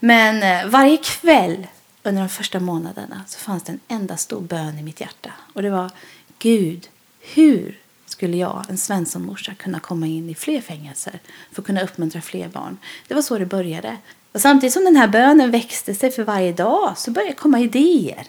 Men 0.00 0.42
eh, 0.42 0.70
varje 0.70 0.96
kväll 0.96 1.66
under 2.02 2.22
de 2.22 2.28
första 2.28 2.60
månaderna 2.60 3.24
så 3.26 3.38
fanns 3.38 3.62
det 3.62 3.72
en 3.72 3.80
enda 3.88 4.16
stor 4.16 4.40
bön 4.40 4.78
i 4.78 4.82
mitt 4.82 5.00
hjärta. 5.00 5.32
Och 5.52 5.62
det 5.62 5.70
var 5.70 5.90
Gud, 6.38 6.88
hur 7.20 7.78
skulle 8.06 8.36
jag, 8.36 8.64
en 8.68 8.78
Svenssonmorsa, 8.78 9.54
kunna 9.54 9.80
komma 9.80 10.06
in 10.06 10.30
i 10.30 10.34
fler 10.34 10.60
fängelser 10.60 11.18
för 11.52 11.62
att 11.62 11.66
kunna 11.66 11.82
uppmuntra 11.82 12.20
fler 12.20 12.48
barn? 12.48 12.78
Det 13.08 13.14
var 13.14 13.22
så 13.22 13.38
det 13.38 13.46
började. 13.46 13.96
Och 14.32 14.40
samtidigt 14.40 14.72
som 14.72 14.84
den 14.84 14.96
här 14.96 15.08
bönen 15.08 15.50
växte 15.50 15.94
sig 15.94 16.10
för 16.10 16.22
varje 16.22 16.52
dag 16.52 16.98
så 16.98 17.10
började 17.10 17.32
det 17.32 17.36
komma 17.36 17.60
idéer. 17.60 18.26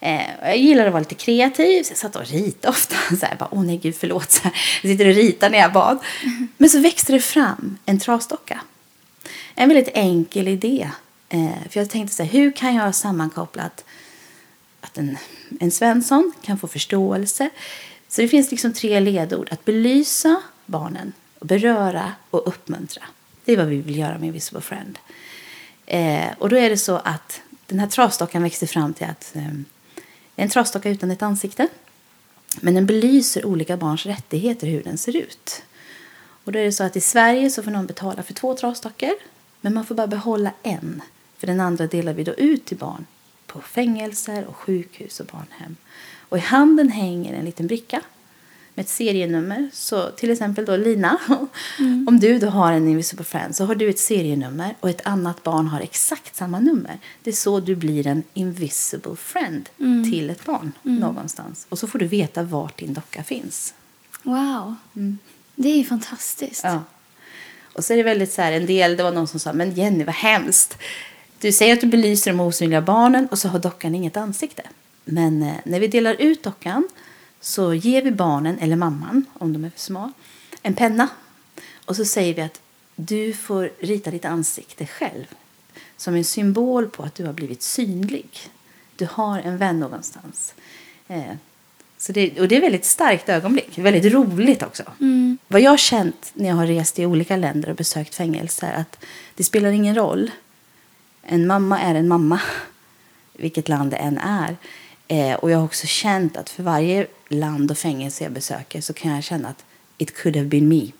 Eh, 0.00 0.22
jag 0.42 0.56
gillar 0.56 0.86
att 0.86 0.92
vara 0.92 1.00
lite 1.00 1.14
kreativ, 1.14 1.82
så 1.82 1.90
jag 1.90 1.98
satt 1.98 2.16
och 2.16 2.26
ritade 2.26 2.68
ofta. 2.68 2.96
Så 3.20 3.26
här, 3.26 3.36
bara, 3.36 3.48
Åh 3.52 3.64
nej, 3.64 3.76
gud 3.76 3.94
förlåt. 3.96 4.30
Så 4.30 4.42
här, 4.42 4.52
jag 4.82 4.92
sitter 4.92 5.08
och 5.08 5.14
ritar 5.14 5.50
när 5.50 5.58
jag 5.58 5.72
bad. 5.72 5.98
Men 6.56 6.70
så 6.70 6.78
växte 6.78 7.12
det 7.12 7.20
fram 7.20 7.78
en 7.86 8.00
trasdocka. 8.00 8.60
En 9.54 9.68
väldigt 9.68 9.94
enkel 9.94 10.48
idé. 10.48 10.90
Eh, 11.34 11.68
för 11.70 11.80
jag 11.80 11.90
tänkte 11.90 12.16
så 12.16 12.22
här, 12.22 12.30
hur 12.30 12.52
kan 12.52 12.74
jag 12.74 12.94
sammankoppla 12.94 13.62
att, 13.62 13.84
att 14.80 14.98
en, 14.98 15.18
en 15.60 15.70
Svensson 15.70 16.32
kan 16.42 16.58
få 16.58 16.68
förståelse. 16.68 17.50
Så 18.08 18.20
det 18.20 18.28
finns 18.28 18.50
liksom 18.50 18.72
tre 18.72 19.00
ledord. 19.00 19.48
Att 19.50 19.64
belysa 19.64 20.42
barnen, 20.66 21.12
beröra 21.40 22.12
och 22.30 22.48
uppmuntra. 22.48 23.02
Det 23.44 23.52
är 23.52 23.56
vad 23.56 23.66
vi 23.66 23.80
vill 23.80 23.98
göra 23.98 24.18
med 24.18 24.26
Invisible 24.26 24.60
Friend. 24.60 24.98
Eh, 25.86 26.26
och 26.38 26.48
då 26.48 26.56
är 26.56 26.70
det 26.70 26.78
så 26.78 26.96
att 26.96 27.40
den 27.66 27.78
här 27.78 27.86
trasdockan 27.86 28.42
växer 28.42 28.66
fram 28.66 28.94
till 28.94 29.06
att 29.06 29.36
eh, 29.36 29.52
en 30.36 30.48
trasdocka 30.48 30.90
utan 30.90 31.10
ett 31.10 31.22
ansikte. 31.22 31.68
Men 32.60 32.74
den 32.74 32.86
belyser 32.86 33.46
olika 33.46 33.76
barns 33.76 34.06
rättigheter, 34.06 34.66
hur 34.66 34.82
den 34.82 34.98
ser 34.98 35.16
ut. 35.16 35.62
Och 36.44 36.52
då 36.52 36.58
är 36.58 36.64
det 36.64 36.72
så 36.72 36.84
att 36.84 36.96
i 36.96 37.00
Sverige 37.00 37.50
så 37.50 37.62
får 37.62 37.70
någon 37.70 37.86
betala 37.86 38.22
för 38.22 38.34
två 38.34 38.54
trasdockor. 38.54 39.14
Men 39.60 39.74
man 39.74 39.86
får 39.86 39.94
bara 39.94 40.06
behålla 40.06 40.52
en. 40.62 41.02
För 41.44 41.52
den 41.52 41.60
andra 41.60 41.86
delar 41.86 42.12
vi 42.12 42.24
då 42.24 42.34
ut 42.34 42.64
till 42.64 42.76
barn 42.76 43.06
på 43.46 43.60
fängelser 43.60 44.44
och 44.46 44.56
sjukhus 44.56 45.20
och 45.20 45.26
barnhem. 45.26 45.76
Och 46.28 46.38
i 46.38 46.40
handen 46.40 46.88
hänger 46.88 47.34
en 47.34 47.44
liten 47.44 47.66
bricka 47.66 48.00
med 48.74 48.84
ett 48.84 48.88
serienummer. 48.88 49.70
Så 49.72 50.10
till 50.10 50.30
exempel 50.30 50.64
då 50.64 50.76
Lina, 50.76 51.18
mm. 51.78 52.08
om 52.08 52.20
du 52.20 52.38
då 52.38 52.46
har 52.46 52.72
en 52.72 52.88
Invisible 52.88 53.24
Friend 53.24 53.56
så 53.56 53.64
har 53.64 53.74
du 53.74 53.90
ett 53.90 53.98
serienummer 53.98 54.74
och 54.80 54.90
ett 54.90 55.06
annat 55.06 55.42
barn 55.42 55.66
har 55.66 55.80
exakt 55.80 56.36
samma 56.36 56.60
nummer. 56.60 56.98
Det 57.22 57.30
är 57.30 57.34
så 57.34 57.60
du 57.60 57.76
blir 57.76 58.06
en 58.06 58.22
Invisible 58.34 59.16
Friend 59.16 59.68
mm. 59.78 60.10
till 60.10 60.30
ett 60.30 60.44
barn 60.44 60.72
mm. 60.84 60.98
någonstans. 60.98 61.66
Och 61.68 61.78
så 61.78 61.86
får 61.86 61.98
du 61.98 62.06
veta 62.06 62.42
vart 62.42 62.78
din 62.78 62.94
docka 62.94 63.24
finns. 63.24 63.74
Wow, 64.22 64.74
mm. 64.96 65.18
det 65.54 65.68
är 65.68 65.76
ju 65.76 65.84
fantastiskt. 65.84 66.64
Ja. 66.64 66.82
Och 67.74 67.84
så 67.84 67.92
är 67.92 67.96
det 67.96 68.02
väldigt 68.02 68.32
så 68.32 68.42
här, 68.42 68.52
en 68.52 68.66
del, 68.66 68.96
det 68.96 69.02
var 69.02 69.12
någon 69.12 69.28
som 69.28 69.40
sa, 69.40 69.52
men 69.52 69.74
Jenny 69.74 70.04
vad 70.04 70.14
hemskt. 70.14 70.78
Du 71.44 71.52
säger 71.52 71.74
att 71.74 71.80
du 71.80 71.86
belyser 71.86 72.30
de 72.30 72.40
osynliga 72.40 72.80
barnen 72.80 73.26
och 73.26 73.38
så 73.38 73.48
har 73.48 73.58
dockan 73.58 73.94
inget 73.94 74.16
ansikte. 74.16 74.62
Men 75.04 75.42
eh, 75.42 75.54
när 75.64 75.80
vi 75.80 75.86
delar 75.86 76.14
ut 76.18 76.42
dockan 76.42 76.88
så 77.40 77.74
ger 77.74 78.02
vi 78.02 78.10
barnen, 78.10 78.58
eller 78.58 78.76
mamman 78.76 79.24
om 79.32 79.52
de 79.52 79.64
är 79.64 79.70
för 79.70 79.80
små, 79.80 80.12
en 80.62 80.74
penna. 80.74 81.08
Och 81.84 81.96
så 81.96 82.04
säger 82.04 82.34
vi 82.34 82.42
att 82.42 82.60
du 82.96 83.32
får 83.32 83.70
rita 83.78 84.10
ditt 84.10 84.24
ansikte 84.24 84.86
själv. 84.86 85.24
Som 85.96 86.14
en 86.14 86.24
symbol 86.24 86.88
på 86.88 87.02
att 87.02 87.14
du 87.14 87.26
har 87.26 87.32
blivit 87.32 87.62
synlig. 87.62 88.28
Du 88.96 89.08
har 89.10 89.40
en 89.40 89.58
vän 89.58 89.80
någonstans. 89.80 90.54
Eh, 91.08 91.34
så 91.98 92.12
det, 92.12 92.40
och 92.40 92.48
det 92.48 92.54
är 92.54 92.58
ett 92.58 92.64
väldigt 92.64 92.84
starkt 92.84 93.28
ögonblick. 93.28 93.78
Väldigt 93.78 94.12
roligt 94.12 94.62
också. 94.62 94.82
Mm. 95.00 95.38
Vad 95.48 95.60
jag 95.60 95.70
har 95.70 95.76
känt 95.76 96.30
när 96.34 96.48
jag 96.48 96.56
har 96.56 96.66
rest 96.66 96.98
i 96.98 97.06
olika 97.06 97.36
länder 97.36 97.70
och 97.70 97.76
besökt 97.76 98.14
fängelser 98.14 98.72
att 98.72 99.04
det 99.34 99.44
spelar 99.44 99.70
ingen 99.70 99.94
roll. 99.94 100.30
En 101.26 101.46
mamma 101.46 101.80
är 101.80 101.94
en 101.94 102.08
mamma, 102.08 102.40
vilket 103.32 103.68
land 103.68 103.90
det 103.90 103.96
än 103.96 104.18
är. 104.18 104.56
Eh, 105.08 105.34
och 105.34 105.50
jag 105.50 105.58
har 105.58 105.64
också 105.64 105.86
känt 105.86 106.36
att 106.36 106.50
för 106.50 106.62
varje 106.62 107.06
land 107.28 107.70
och 107.70 107.78
fängelse 107.78 108.24
jag 108.24 108.32
besöker 108.32 108.80
så 108.80 108.92
kan 108.92 109.14
jag 109.14 109.24
känna 109.24 109.48
att 109.48 109.64
it 109.98 110.16
could 110.16 110.36
have 110.36 110.48
been 110.48 110.68
me. 110.68 110.92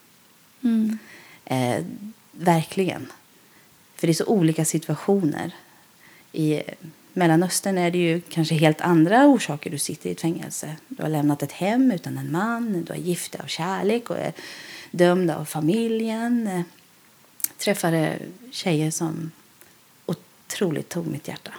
Mm. 0.62 0.98
Eh, 1.44 1.84
verkligen. 2.32 3.06
För 3.96 4.06
det 4.06 4.10
är 4.10 4.14
så 4.14 4.26
olika 4.26 4.64
situationer. 4.64 5.54
I 6.32 6.62
Mellanöstern 7.12 7.78
är 7.78 7.90
det 7.90 7.98
ju 7.98 8.20
kanske 8.20 8.54
helt 8.54 8.80
andra 8.80 9.26
orsaker 9.26 9.70
du 9.70 9.78
sitter 9.78 10.08
i 10.08 10.12
ett 10.12 10.20
fängelse. 10.20 10.76
Du 10.88 11.02
har 11.02 11.10
lämnat 11.10 11.42
ett 11.42 11.52
hem 11.52 11.92
utan 11.92 12.18
en 12.18 12.32
man, 12.32 12.84
du 12.84 12.92
är 12.92 12.96
gift 12.96 13.34
av 13.34 13.46
kärlek 13.46 14.10
och 14.10 14.18
är 14.18 14.32
dömd 14.90 15.30
av 15.30 15.44
familjen. 15.44 16.46
Jag 16.46 16.58
eh, 16.58 16.64
träffade 17.58 18.18
tjejer 18.50 18.90
som 18.90 19.30
otroligt 20.46 20.88
tog 20.88 21.06
mitt 21.06 21.28
hjärta. 21.28 21.50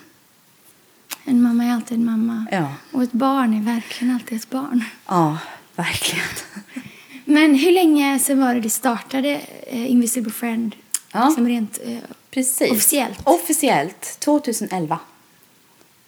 En 1.23 1.41
mamma 1.41 1.65
är 1.65 1.71
alltid 1.71 1.97
en 1.97 2.05
mamma. 2.05 2.45
Ja. 2.51 2.73
Och 2.91 3.03
ett 3.03 3.11
barn 3.11 3.53
är 3.53 3.61
verkligen 3.61 4.15
alltid 4.15 4.37
ett 4.37 4.49
barn. 4.49 4.83
Ja, 5.07 5.37
verkligen. 5.75 6.25
Men 7.25 7.55
hur 7.55 7.71
länge 7.71 8.19
sedan 8.19 8.39
var 8.39 8.53
det 8.53 8.59
det 8.59 8.69
startade 8.69 9.41
eh, 9.67 9.91
Invisible 9.91 10.31
Friend? 10.31 10.75
Ja. 11.11 11.27
Liksom 11.27 11.47
rent 11.47 11.79
eh, 11.83 11.97
Precis. 12.31 12.71
officiellt? 12.71 13.19
Officiellt 13.23 14.19
2011. 14.19 14.99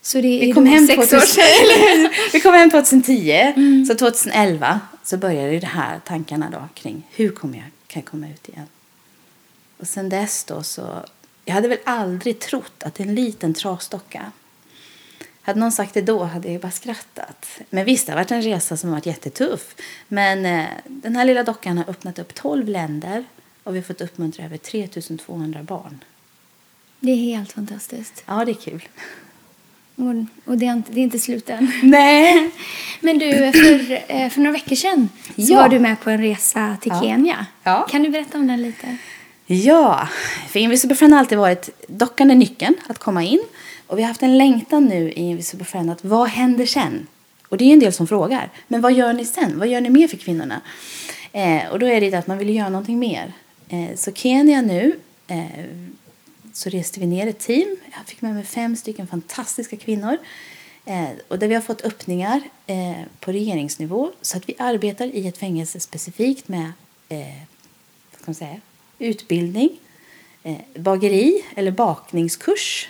Så 0.01 0.22
det 0.22 0.27
är 0.27 0.46
vi 0.46 0.53
kom, 0.53 0.65
hem 0.65 0.88
sex 0.88 1.10
2000, 1.10 1.19
år 1.19 2.31
vi 2.34 2.39
kom 2.39 2.53
hem 2.53 2.69
2010. 2.69 3.31
Mm. 3.31 3.86
Så 3.86 3.96
2011 3.96 4.79
så 5.03 5.17
började 5.17 5.60
det 5.60 5.67
här 5.67 6.00
tankarna 6.05 6.50
då 6.50 6.67
kring 6.74 7.07
hur 7.12 7.29
kommer 7.29 7.57
jag, 7.57 7.67
kan 7.88 8.01
komma 8.01 8.27
ut 8.27 8.50
igen. 8.50 8.67
Och 9.77 9.88
sen 9.88 10.10
dess 10.10 10.43
då 10.43 10.63
så, 10.63 11.05
jag 11.48 11.54
hade 11.54 11.68
väl 11.68 11.77
aldrig 11.84 12.39
trott 12.39 12.84
att 12.84 13.00
en 13.00 13.16
liten 13.16 13.54
trasdocka 13.54 14.32
hade 15.42 15.60
någon 15.60 15.72
sagt 15.72 15.94
det 15.94 16.01
då 16.01 16.24
hade 16.24 16.51
jag 16.51 16.62
bara 16.62 16.72
skrattat. 16.72 17.60
Men 17.70 17.86
visst, 17.86 18.06
det 18.06 18.12
har 18.12 18.18
varit 18.18 18.32
en 18.32 18.42
resa 18.42 18.77
som 18.77 18.89
har 18.89 18.96
varit 18.98 19.06
jättetuff. 19.06 19.75
Men 20.08 20.46
eh, 20.46 20.66
den 20.86 21.16
här 21.16 21.25
lilla 21.25 21.44
dockan 21.44 21.77
har 21.77 21.89
öppnat 21.89 22.20
upp 22.20 22.34
12 22.34 22.68
länder 22.68 23.25
och 23.63 23.75
vi 23.75 23.80
har 23.80 23.84
fått 23.84 24.01
uppmuntra 24.01 24.46
över 24.46 24.58
3200 24.58 25.63
barn. 25.63 26.04
Det 27.00 27.12
är 27.12 27.16
helt 27.16 27.51
fantastiskt. 27.51 28.24
Ja, 28.25 28.46
det 28.46 28.51
är 28.51 28.54
kul. 28.54 28.88
Och, 30.46 30.58
det, 30.58 30.66
är 30.66 30.74
inte, 30.74 30.92
det 30.92 31.00
är 31.00 31.04
inte 31.04 31.20
slut 31.20 31.50
än. 31.50 31.72
Nej. 31.84 32.51
Men 33.00 33.18
du, 33.18 33.51
för, 33.51 34.04
eh, 34.08 34.30
för 34.30 34.39
några 34.39 34.51
veckor 34.51 34.75
sedan 34.75 35.10
ja. 35.36 35.62
var 35.62 35.70
du 35.70 35.80
med 35.80 36.01
på 36.01 36.10
en 36.10 36.22
resa 36.22 36.77
till 36.82 36.92
ja. 36.96 37.01
Kenya. 37.01 37.46
Ja. 37.63 37.88
Kan 37.92 38.04
du 38.04 38.10
berätta 38.10 38.38
om 38.38 38.48
den 38.48 38.62
lite? 38.62 38.98
Ja, 39.50 40.08
för 40.50 40.60
Invisible 40.60 40.96
Friend 40.96 41.13
har 41.13 41.20
alltid 41.20 41.38
varit 41.38 41.70
dockan 41.88 42.32
är 42.32 42.36
nyckeln 42.36 42.75
att 42.88 42.98
komma 42.98 43.24
in. 43.24 43.39
Och 43.88 43.98
vi 43.98 44.01
har 44.01 44.08
haft 44.08 44.24
en 44.24 44.38
längtan 44.38 44.86
nu 44.86 45.12
i 45.12 45.20
Invisible 45.20 45.66
Friend 45.66 45.92
att 45.92 46.04
vad 46.04 46.27
händer 46.27 46.66
sen? 46.66 47.08
Och 47.50 47.58
det 47.58 47.66
är 47.66 47.74
en 47.74 47.80
del 47.80 47.94
som 47.94 48.08
frågar. 48.08 48.50
Men 48.68 48.82
vad 48.82 48.94
gör 48.94 49.13
ni 49.13 49.25
sen? 49.25 49.60
Vad 49.60 49.68
gör 49.68 49.82
ni 49.82 49.89
mer 49.89 50.08
för 50.08 50.18
kvinnorna? 50.18 50.62
Eh, 51.32 51.68
och 51.72 51.80
då 51.80 51.88
är 51.88 52.01
det 52.01 52.13
att 52.13 52.27
man 52.27 52.38
vill 52.38 52.56
göra 52.56 52.70
någonting 52.70 53.00
mer. 53.00 53.34
Eh, 53.70 53.96
så 53.96 54.12
Kenya 54.12 54.62
nu 54.62 55.00
eh, 55.27 55.46
så 56.54 56.70
reste 56.70 57.00
vi 57.00 57.06
ner 57.06 57.27
ett 57.27 57.39
team. 57.39 57.77
Jag 57.92 58.06
fick 58.06 58.22
med 58.22 58.34
mig 58.34 58.44
fem 58.44 58.75
stycken 58.75 59.08
fantastiska 59.08 59.77
kvinnor. 59.77 60.18
Eh, 60.86 61.10
och 61.27 61.39
där 61.39 61.48
vi 61.48 61.56
har 61.56 61.62
fått 61.62 61.82
öppningar 61.82 62.42
eh, 62.68 63.01
på 63.20 63.32
regeringsnivå 63.32 64.12
så 64.22 64.38
att 64.38 64.50
vi 64.50 64.56
arbetar 64.60 65.06
i 65.06 65.27
ett 65.27 65.38
fängelse 65.38 65.80
specifikt 65.80 66.48
med 66.48 66.72
eh, 67.10 67.20
vad 68.12 68.22
ska 68.22 68.24
man 68.25 68.36
säga, 68.36 68.62
utbildning, 69.00 69.70
eh, 70.44 70.58
bageri 70.75 71.46
eller 71.56 71.72
bakningskurs 71.72 72.89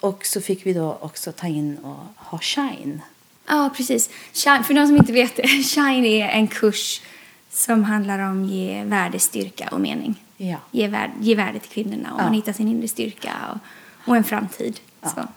och 0.00 0.26
så 0.26 0.40
fick 0.40 0.66
vi 0.66 0.72
då 0.72 0.98
också 1.00 1.32
ta 1.32 1.46
in 1.46 1.78
och 1.78 2.24
ha 2.24 2.38
Shine. 2.38 3.00
Ja, 3.46 3.70
precis. 3.76 4.10
Shine, 4.32 4.64
för 4.64 4.74
de 4.74 4.86
som 4.86 4.96
inte 4.96 5.12
vet 5.12 5.36
det, 5.36 5.48
Shine 5.64 6.04
är 6.04 6.28
en 6.28 6.48
kurs 6.48 7.00
som 7.50 7.84
handlar 7.84 8.18
om 8.18 8.44
ge 8.44 8.84
värde, 8.84 9.18
styrka 9.18 9.68
och 9.72 9.80
mening. 9.80 10.14
Ja. 10.36 10.56
Ge, 10.70 10.88
värde, 10.88 11.12
ge 11.20 11.34
värde 11.34 11.58
till 11.58 11.70
kvinnorna 11.70 12.14
och 12.14 12.20
ja. 12.20 12.24
man 12.24 12.34
hittar 12.34 12.52
sin 12.52 12.68
inre 12.68 12.88
styrka 12.88 13.32
och, 13.52 14.08
och 14.08 14.16
en 14.16 14.24
framtid. 14.24 14.80
Ja. 15.00 15.08
Så. 15.08 15.28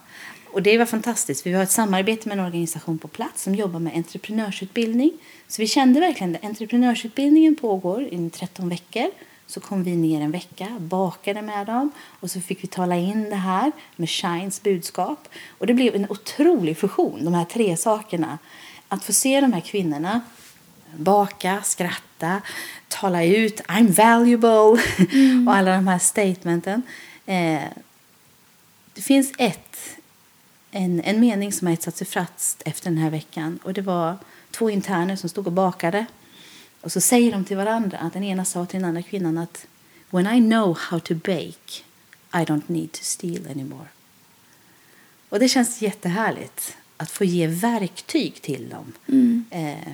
Och 0.52 0.62
det 0.62 0.78
var 0.78 0.86
fantastiskt. 0.86 1.46
Vi 1.46 1.52
har 1.52 1.62
ett 1.62 1.70
samarbete 1.70 2.28
med 2.28 2.38
en 2.38 2.44
organisation 2.44 2.98
på 2.98 3.08
plats 3.08 3.42
som 3.42 3.54
jobbar 3.54 3.80
med 3.80 3.96
entreprenörsutbildning. 3.96 5.12
Så 5.48 5.62
vi 5.62 5.68
kände 5.68 6.00
verkligen 6.00 6.36
att 6.36 6.44
entreprenörsutbildningen 6.44 7.56
pågår 7.56 8.02
i 8.02 8.30
13 8.30 8.68
veckor 8.68 9.10
så 9.50 9.60
kom 9.60 9.82
vi 9.82 9.96
ner 9.96 10.20
en 10.20 10.30
vecka, 10.30 10.68
bakade 10.78 11.42
med 11.42 11.66
dem 11.66 11.92
och 12.20 12.30
så 12.30 12.40
fick 12.40 12.64
vi 12.64 12.68
tala 12.68 12.96
in 12.96 13.30
det 13.30 13.36
här 13.36 13.72
med 13.96 14.08
Shines 14.08 14.62
budskap. 14.62 15.28
Och 15.58 15.66
det 15.66 15.74
blev 15.74 15.94
en 15.94 16.10
otrolig 16.10 16.78
fusion, 16.78 17.24
de 17.24 17.34
här 17.34 17.44
tre 17.44 17.76
sakerna. 17.76 18.38
Att 18.88 19.04
få 19.04 19.12
se 19.12 19.40
de 19.40 19.52
här 19.52 19.60
kvinnorna 19.60 20.20
baka, 20.96 21.62
skratta, 21.62 22.40
tala 22.88 23.24
ut 23.24 23.60
I'm 23.60 23.88
valuable 23.92 24.82
mm. 25.12 25.48
och 25.48 25.54
alla 25.54 25.74
de 25.74 25.88
här 25.88 25.98
statementen. 25.98 26.82
Eh, 27.26 27.62
det 28.94 29.02
finns 29.02 29.32
ett, 29.38 29.76
en, 30.70 31.00
en 31.00 31.20
mening 31.20 31.52
som 31.52 31.66
har 31.66 31.74
etsat 31.74 31.96
sig 31.96 32.06
fast 32.06 32.62
efter 32.64 32.90
den 32.90 32.98
här 32.98 33.10
veckan 33.10 33.58
och 33.62 33.72
det 33.72 33.82
var 33.82 34.16
två 34.50 34.70
interner 34.70 35.16
som 35.16 35.28
stod 35.28 35.46
och 35.46 35.52
bakade 35.52 36.06
och 36.80 36.92
så 36.92 37.00
säger 37.00 37.32
de 37.32 37.44
till 37.44 37.56
varandra 37.56 37.98
att 37.98 38.12
den 38.12 38.24
ena 38.24 38.44
sa 38.44 38.66
till 38.66 38.80
den 38.80 38.88
andra 38.88 39.02
kvinnan 39.02 39.38
att 39.38 39.66
When 40.10 40.26
I 40.26 40.50
know 40.50 40.78
how 40.78 41.00
to 41.00 41.14
bake 41.14 41.82
I 42.32 42.44
don't 42.44 42.62
need 42.66 42.92
to 42.92 43.00
steal 43.02 43.46
anymore. 43.50 43.86
Och 45.28 45.38
det 45.38 45.48
känns 45.48 45.82
jättehärligt 45.82 46.76
att 46.96 47.10
få 47.10 47.24
ge 47.24 47.46
verktyg 47.46 48.42
till 48.42 48.68
dem. 48.68 48.92
Mm. 49.08 49.44
Eh. 49.50 49.92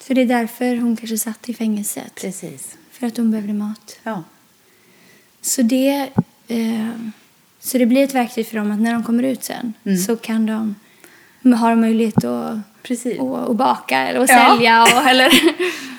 Så 0.00 0.14
det 0.14 0.20
är 0.20 0.26
därför 0.26 0.76
hon 0.76 0.96
kanske 0.96 1.18
satt 1.18 1.48
i 1.48 1.54
fängelset? 1.54 2.14
Precis. 2.14 2.76
För 2.90 3.06
att 3.06 3.16
hon 3.16 3.30
behövde 3.30 3.52
mat? 3.52 3.98
Ja. 4.02 4.24
Så 5.40 5.62
det, 5.62 6.10
eh, 6.48 6.88
så 7.60 7.78
det 7.78 7.86
blir 7.86 8.04
ett 8.04 8.14
verktyg 8.14 8.46
för 8.46 8.56
dem 8.56 8.70
att 8.70 8.80
när 8.80 8.92
de 8.92 9.04
kommer 9.04 9.22
ut 9.22 9.44
sen 9.44 9.72
mm. 9.84 9.98
så 9.98 10.16
kan 10.16 10.46
de 10.46 10.74
har 11.54 11.74
möjlighet 11.74 12.24
att, 12.24 12.58
Precis. 12.82 13.20
att, 13.20 13.48
att 13.48 13.56
baka 13.56 13.98
eller 13.98 14.20
att 14.20 14.30
Ja. 14.30 14.54
sälja. 14.54 14.82
Och, 14.82 15.08
eller. 15.08 15.30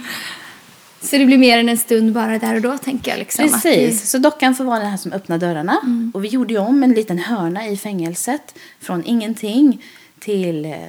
Så 1.03 1.17
det 1.17 1.25
blir 1.25 1.37
mer 1.37 1.57
än 1.57 1.69
en 1.69 1.77
stund 1.77 2.13
bara 2.13 2.39
där 2.39 2.55
och 2.55 2.61
då, 2.61 2.77
tänker 2.77 3.11
jag. 3.11 3.19
Liksom, 3.19 3.49
Precis, 3.49 4.09
så 4.09 4.17
dockan 4.17 4.55
får 4.55 4.63
vara 4.63 4.79
den 4.79 4.89
här 4.89 4.97
som 4.97 5.11
öppnar 5.11 5.37
dörrarna. 5.37 5.81
Och 6.13 6.23
vi 6.23 6.27
gjorde 6.27 6.53
ju 6.53 6.59
om 6.59 6.83
en 6.83 6.93
liten 6.93 7.19
hörna 7.19 7.67
i 7.67 7.77
fängelset 7.77 8.55
från 8.79 9.03
ingenting 9.05 9.83
till 10.19 10.65
eh, 10.65 10.87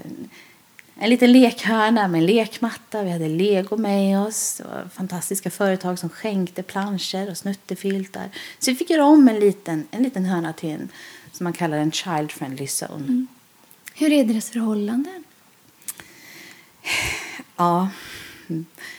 en 0.99 1.11
liten 1.11 1.33
lekhörna 1.33 2.09
med 2.09 2.19
en 2.19 2.27
lekmatta. 2.27 3.03
Vi 3.03 3.11
hade 3.11 3.29
lego 3.29 3.77
med 3.77 4.21
oss. 4.21 4.63
Det 4.85 4.91
fantastiska 4.95 5.51
företag 5.51 5.99
som 5.99 6.09
skänkte 6.09 6.63
planscher 6.63 7.31
och 7.31 7.37
snuttefiltar. 7.37 8.29
Så 8.59 8.71
vi 8.71 8.77
fick 8.77 8.91
göra 8.91 9.05
om 9.05 9.29
en 9.29 9.41
liten, 9.41 9.87
en 9.91 10.03
liten 10.03 10.25
hörna 10.25 10.53
till 10.53 10.71
en 10.71 10.89
som 11.33 11.45
man 11.45 11.53
kallar 11.53 11.77
en 11.79 11.93
child 11.93 12.33
friendly 12.33 12.67
zone. 12.67 13.27
Hur 13.95 14.13
är 14.13 14.25
deras 14.25 14.51
förhållanden? 14.51 15.25
Ja, 17.57 17.89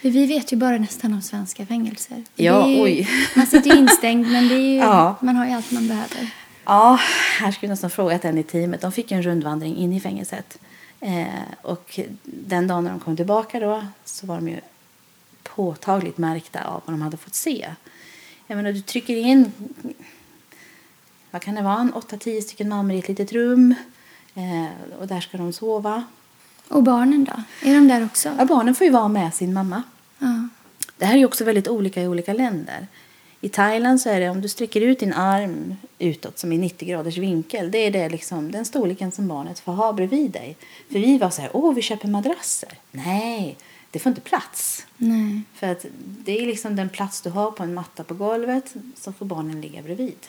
För 0.02 0.10
vi 0.10 0.26
vet 0.26 0.54
ju 0.54 0.58
bara 0.58 0.78
nästan 0.78 1.14
om 1.14 1.22
svenska 1.22 1.66
fängelser. 1.66 2.24
Ja, 2.36 2.68
ju, 2.68 2.82
oj. 2.82 3.10
Man 3.36 3.48
sitter 3.48 3.70
ju 3.70 3.78
instängd, 3.78 4.32
men 4.32 4.48
det 4.48 4.56
är 4.56 4.60
ju, 4.60 4.76
Ja. 4.80 5.16
man 5.22 5.36
har 5.36 5.46
ju 5.46 5.52
allt 5.52 5.72
man 5.72 5.88
behöver. 5.88 6.30
Ja, 6.66 7.00
här 7.40 7.52
skulle 7.52 7.68
jag 7.68 7.74
nästan 7.74 7.90
frågat 7.90 8.26
en 8.26 8.38
i 8.38 8.44
teamet. 8.44 8.82
De 8.82 8.92
fick 8.92 9.12
en 9.12 9.24
rundvandring 9.24 9.76
in 9.76 9.94
i 9.94 10.00
fängelset. 10.00 10.58
Eh, 11.00 11.26
och 11.62 12.00
den 12.24 12.68
dagen 12.68 12.84
när 12.84 12.92
de 12.92 13.00
kom 13.00 13.16
tillbaka 13.16 13.60
då 13.60 13.86
så 14.06 14.26
var 14.28 14.36
de 14.36 14.48
ju 14.50 14.60
påtagligt 15.44 16.18
märkta 16.18 16.64
av 16.64 16.82
vad 16.86 16.94
de 16.94 17.02
hade 17.02 17.18
fått 17.18 17.36
se. 17.36 17.70
Jag 18.48 18.56
menar, 18.56 18.72
du 18.72 18.82
trycker 18.82 19.16
in, 19.16 19.52
vad 21.32 21.42
kan 21.42 21.56
det 21.56 21.62
vara, 21.62 21.80
en 21.80 21.94
8-10 21.94 22.42
stycken 22.42 22.70
mammor 22.70 22.96
i 22.96 23.00
ett 23.00 23.08
litet 23.08 23.32
rum. 23.32 23.76
Eh, 24.36 24.98
och 25.00 25.08
där 25.08 25.22
ska 25.22 25.38
de 25.38 25.54
sova. 25.54 26.04
Och 26.68 26.84
barnen 26.84 27.24
då? 27.24 27.70
Är 27.70 27.76
de 27.76 27.88
där 27.88 28.06
också? 28.06 28.36
Ja, 28.38 28.46
barnen 28.46 28.76
får 28.76 28.86
ju 28.86 28.94
vara 28.94 29.08
med 29.08 29.34
sin 29.34 29.54
mamma. 29.54 29.84
Ja. 30.20 30.48
Det 30.98 31.06
här 31.06 31.18
är 31.18 31.26
också 31.26 31.44
väldigt 31.44 31.68
olika 31.68 32.02
i 32.02 32.08
olika 32.08 32.34
länder. 32.34 32.88
I 33.42 33.50
Thailand 33.50 34.02
så 34.02 34.10
är 34.10 34.20
det 34.20 34.30
om 34.30 34.42
du 34.42 34.50
sträcker 34.50 34.82
ut 34.82 35.00
din 35.00 35.14
arm 35.14 35.76
utåt 36.00 36.40
som 36.40 36.52
i 36.52 36.58
90 36.58 36.88
graders 36.88 37.18
vinkel. 37.18 37.72
Det 37.72 37.78
är 37.78 37.92
det 37.92 38.10
liksom, 38.10 38.52
den 38.52 38.66
storleken 38.66 39.12
som 39.12 39.28
barnet 39.28 39.60
får 39.60 39.72
ha 39.72 39.94
bredvid 39.94 40.32
dig. 40.32 40.58
För 40.92 41.00
vi 41.00 41.18
var 41.18 41.30
så 41.30 41.42
här, 41.42 41.52
åh 41.54 41.74
vi 41.74 41.82
köper 41.82 42.08
madrasser. 42.08 42.70
Nej, 42.92 43.58
det 43.92 44.00
får 44.00 44.10
inte 44.10 44.22
plats. 44.22 44.86
Nej. 44.98 45.42
För 45.54 45.68
att 45.68 45.86
det 46.00 46.42
är 46.42 46.46
liksom 46.46 46.76
den 46.76 46.90
plats 46.90 47.22
du 47.22 47.30
har 47.30 47.52
på 47.52 47.64
en 47.64 47.74
matta 47.74 48.04
på 48.04 48.14
golvet 48.14 48.74
så 48.96 49.14
får 49.14 49.26
barnen 49.26 49.62
ligga 49.62 49.82
bredvid. 49.82 50.28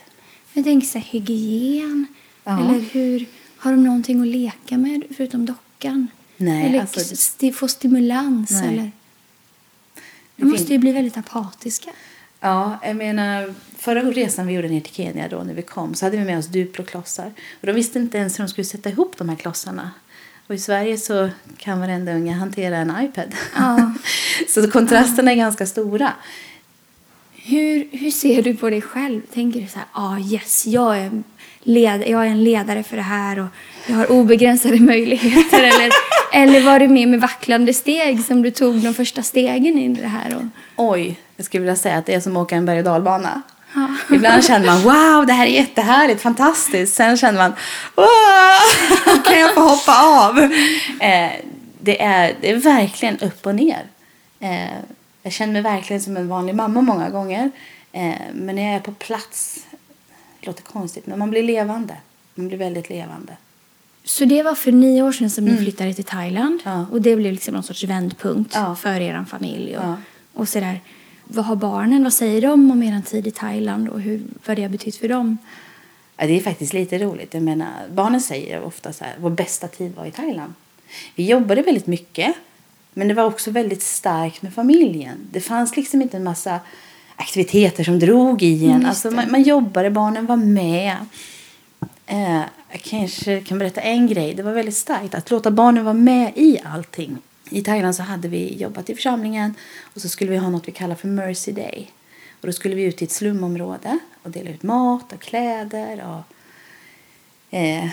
Jag 0.53 0.65
tänker 0.65 0.87
så 0.87 0.99
här, 0.99 1.07
hygien. 1.07 2.07
Ja. 2.45 2.61
Eller 2.61 2.81
hur, 2.81 3.27
har 3.57 3.71
de 3.71 3.85
någonting 3.85 4.21
att 4.21 4.27
leka 4.27 4.79
med 4.79 5.03
förutom 5.17 5.47
dockan? 5.47 6.09
Nej, 6.37 6.67
eller 6.67 6.81
alltså- 6.81 7.53
få 7.53 7.69
stimulans? 7.69 8.51
Nej. 8.51 8.69
Eller? 8.69 8.93
De 10.37 10.45
måste 10.49 10.73
ju 10.73 10.79
bli 10.79 10.93
väldigt 10.93 11.17
apatiska. 11.17 11.91
Ja, 12.41 12.79
jag 12.83 12.97
menar, 12.97 13.55
förra 13.79 14.03
resan 14.03 14.47
vi 14.47 14.55
gjorde 14.55 14.69
ner 14.69 14.81
till 14.81 14.95
Kenya 14.95 15.29
då 15.29 15.43
när 15.43 15.55
vi 15.55 15.63
kom 15.63 15.95
så 15.95 16.07
hade 16.07 16.17
vi 16.17 16.25
med 16.25 16.39
oss 16.39 16.47
Duplo-klossar. 16.47 17.33
Och 17.61 17.67
de 17.67 17.73
visste 17.73 17.99
inte 17.99 18.19
ens 18.19 18.39
hur 18.39 18.45
de 18.45 18.49
skulle 18.49 18.65
sätta 18.65 18.91
ihop 18.91 19.19
de 19.19 19.29
här 19.29 19.37
klossarna. 19.37 19.91
Och 20.47 20.55
i 20.55 20.59
Sverige 20.59 20.99
så 20.99 21.31
kan 21.59 21.81
varenda 21.81 22.13
unge 22.13 22.33
hantera 22.33 22.77
en 22.77 23.05
iPad. 23.05 23.35
Ja. 23.57 23.93
så 24.49 24.71
kontrasterna 24.71 25.33
är 25.33 25.37
ganska 25.37 25.67
stora. 25.67 26.13
Hur, 27.49 27.89
hur 27.93 28.11
ser 28.11 28.43
du 28.43 28.55
på 28.55 28.71
dig 28.71 28.83
själv? 28.83 29.21
Tänker 29.35 29.61
du 29.61 29.67
så 29.67 29.79
här, 29.79 29.87
ah 29.93 30.19
yes, 30.19 30.67
jag 30.67 30.99
är, 30.99 31.11
led, 31.63 32.05
jag 32.07 32.27
är 32.27 32.31
en 32.31 32.45
ledare 32.45 32.83
för 32.83 32.97
det 32.97 33.03
här 33.03 33.39
och 33.39 33.47
jag 33.87 33.97
har 33.97 34.13
obegränsade 34.13 34.81
möjligheter? 34.81 35.59
eller, 35.63 35.91
eller 36.33 36.61
var 36.61 36.79
du 36.79 36.89
med 36.89 37.09
med 37.09 37.21
vacklande 37.21 37.75
steg 37.75 38.25
som 38.25 38.43
du 38.43 38.51
tog 38.51 38.75
de 38.75 38.95
första 38.95 39.23
stegen 39.23 39.79
in 39.79 39.97
i 39.97 40.01
det 40.01 40.09
här? 40.09 40.37
Och, 40.37 40.43
Oj, 40.77 41.19
jag 41.37 41.47
skulle 41.47 41.61
vilja 41.61 41.77
säga 41.77 41.97
att 41.97 42.07
det 42.07 42.15
är 42.15 42.21
som 42.21 42.37
att 42.37 42.43
åka 42.43 42.57
en 42.57 42.67
berg 42.67 42.79
och 42.79 42.85
dalbana. 42.85 43.43
Ja. 43.75 43.89
Ibland 44.15 44.45
känner 44.45 44.67
man 44.67 44.83
wow, 44.83 45.27
det 45.27 45.33
här 45.33 45.47
är 45.47 45.51
jättehärligt, 45.51 46.23
fantastiskt. 46.23 46.95
Sen 46.95 47.17
känner 47.17 47.39
man 47.39 47.53
wow, 47.95 49.25
kan 49.25 49.41
jag 49.41 49.55
få 49.55 49.61
hoppa 49.61 50.03
av? 50.03 50.39
Eh, 51.01 51.31
det, 51.81 52.03
är, 52.03 52.35
det 52.41 52.51
är 52.51 52.57
verkligen 52.57 53.19
upp 53.19 53.47
och 53.47 53.55
ner. 53.55 53.85
Eh, 54.41 54.79
jag 55.27 55.33
känner 55.33 55.53
mig 55.53 55.63
verkligen 55.63 56.03
som 56.03 56.17
en 56.17 56.29
vanlig 56.29 56.55
mamma 56.55 56.81
många 56.81 57.11
gånger. 57.11 57.51
Eh, 57.93 58.15
men 58.35 58.57
när 58.57 58.63
jag 58.63 58.75
är 58.75 58.81
på 58.81 58.93
plats, 58.93 59.67
det 60.41 60.47
låter 60.47 60.63
konstigt, 60.63 61.07
men 61.07 61.19
man 61.19 61.31
blir 61.31 61.43
levande. 61.43 61.97
Man 62.35 62.49
blir 62.49 62.59
väldigt 62.59 62.89
levande. 62.91 63.37
Så 64.05 64.25
det 64.25 64.43
var 64.43 64.55
för 64.55 64.73
nio 64.73 65.03
år 65.03 65.13
sedan 65.13 65.31
som 65.31 65.45
ni 65.45 65.57
flyttade 65.57 65.95
till 65.95 66.05
Thailand. 66.05 66.61
Mm. 66.65 66.79
Ja. 66.79 66.87
Och 66.93 67.03
det 67.03 67.17
blev 67.17 67.33
liksom 67.33 67.55
någon 67.55 67.63
sorts 67.63 67.85
vändpunkt 67.85 68.53
Ja. 68.55 68.75
för 68.77 69.01
er 69.01 69.25
familj. 69.29 69.77
Och, 69.77 69.85
Ja. 69.85 69.97
och 70.35 70.49
sådär. 70.49 70.81
Vad 71.25 71.45
har 71.45 71.57
barnen, 71.57 72.03
vad 72.03 72.13
säger 72.13 72.43
de 72.43 72.71
om 72.71 72.83
er 72.83 73.01
tid 73.07 73.27
i 73.27 73.31
Thailand 73.31 73.89
och 73.89 74.01
hur, 74.01 74.23
vad 74.47 74.57
det 74.57 74.63
har 74.63 74.69
betytt 74.69 74.97
för 74.97 75.09
dem? 75.09 75.39
Ja, 76.17 76.27
det 76.27 76.33
är 76.37 76.41
faktiskt 76.41 76.73
lite 76.73 76.99
roligt. 76.99 77.35
Jag 77.35 77.43
menar, 77.43 77.69
barnen 77.91 78.21
säger 78.21 78.63
ofta 78.63 78.93
så 78.93 79.05
här, 79.05 79.15
vår 79.21 79.31
bästa 79.31 79.69
tid 79.69 79.95
var 79.95 80.07
i 80.07 80.11
Thailand. 80.11 80.53
Vi 81.15 81.27
jobbade 81.27 81.63
väldigt 81.63 81.87
mycket, 81.87 82.35
men 82.99 83.09
det 83.09 83.15
var 83.15 83.25
också 83.25 83.51
väldigt 83.51 83.83
starkt 83.83 84.43
med 84.43 84.55
familjen. 84.55 85.29
Det 85.31 85.41
fanns 85.41 85.77
liksom 85.77 86.03
inte 86.03 86.17
en 86.17 86.25
massa 86.25 86.61
aktiviteter 87.17 87.85
som 87.85 87.99
drog 87.99 88.43
i 88.43 88.65
en. 88.65 88.73
Mm, 88.73 88.87
alltså, 88.87 89.11
man, 89.11 89.31
man 89.31 89.43
jobbade, 89.43 89.91
barnen 89.91 90.27
var 90.27 90.37
med. 90.37 90.97
Eh, 92.07 92.43
jag 92.71 92.81
kanske 92.83 93.41
kan 93.41 93.59
berätta 93.59 93.81
en 93.81 94.07
grej. 94.07 94.35
Det 94.35 94.43
var 94.43 94.53
väldigt 94.53 94.77
starkt 94.77 95.15
att 95.15 95.31
låta 95.31 95.51
barnen 95.51 95.85
vara 95.85 95.95
med 95.95 96.33
i 96.37 96.59
allting. 96.65 97.19
I 97.51 97.63
Thailand 97.63 97.97
så 97.97 98.03
hade 98.03 98.29
vi 98.29 98.57
jobbat 98.57 98.91
i 98.91 98.95
församlingen 98.95 99.55
och 99.95 100.01
så 100.01 100.09
skulle 100.09 100.31
vi 100.31 100.37
ha 100.37 100.51
något 100.51 100.69
vi 100.69 100.73
kallar 100.73 100.95
för 100.95 101.09
Mercy 101.09 101.53
Day. 101.53 101.91
Och 102.41 102.47
då 102.47 102.53
skulle 102.53 102.75
vi 102.75 102.83
ut 102.83 102.97
till 102.97 103.07
ett 103.07 103.13
slumområde 103.13 103.99
och 104.23 104.31
dela 104.31 104.51
ut 104.51 104.63
mat 104.63 105.13
och 105.13 105.21
kläder. 105.21 106.05
Och, 106.09 107.57
eh, 107.57 107.91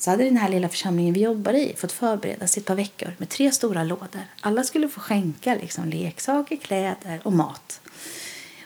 så 0.00 0.10
hade 0.10 0.24
den 0.24 0.36
här 0.36 0.48
lilla 0.48 0.68
församlingen 0.68 1.14
vi 1.14 1.20
jobbade 1.20 1.58
i 1.58 1.76
fått 1.76 1.92
förbereda 1.92 2.46
sig 2.46 2.60
ett 2.60 2.66
par 2.66 2.74
veckor 2.74 3.08
med 3.18 3.28
tre 3.28 3.52
stora 3.52 3.84
lådor. 3.84 4.22
Alla 4.40 4.64
skulle 4.64 4.88
få 4.88 5.00
skänka 5.00 5.54
liksom, 5.54 5.88
leksaker, 5.88 6.56
kläder 6.56 7.20
och 7.22 7.32
mat. 7.32 7.80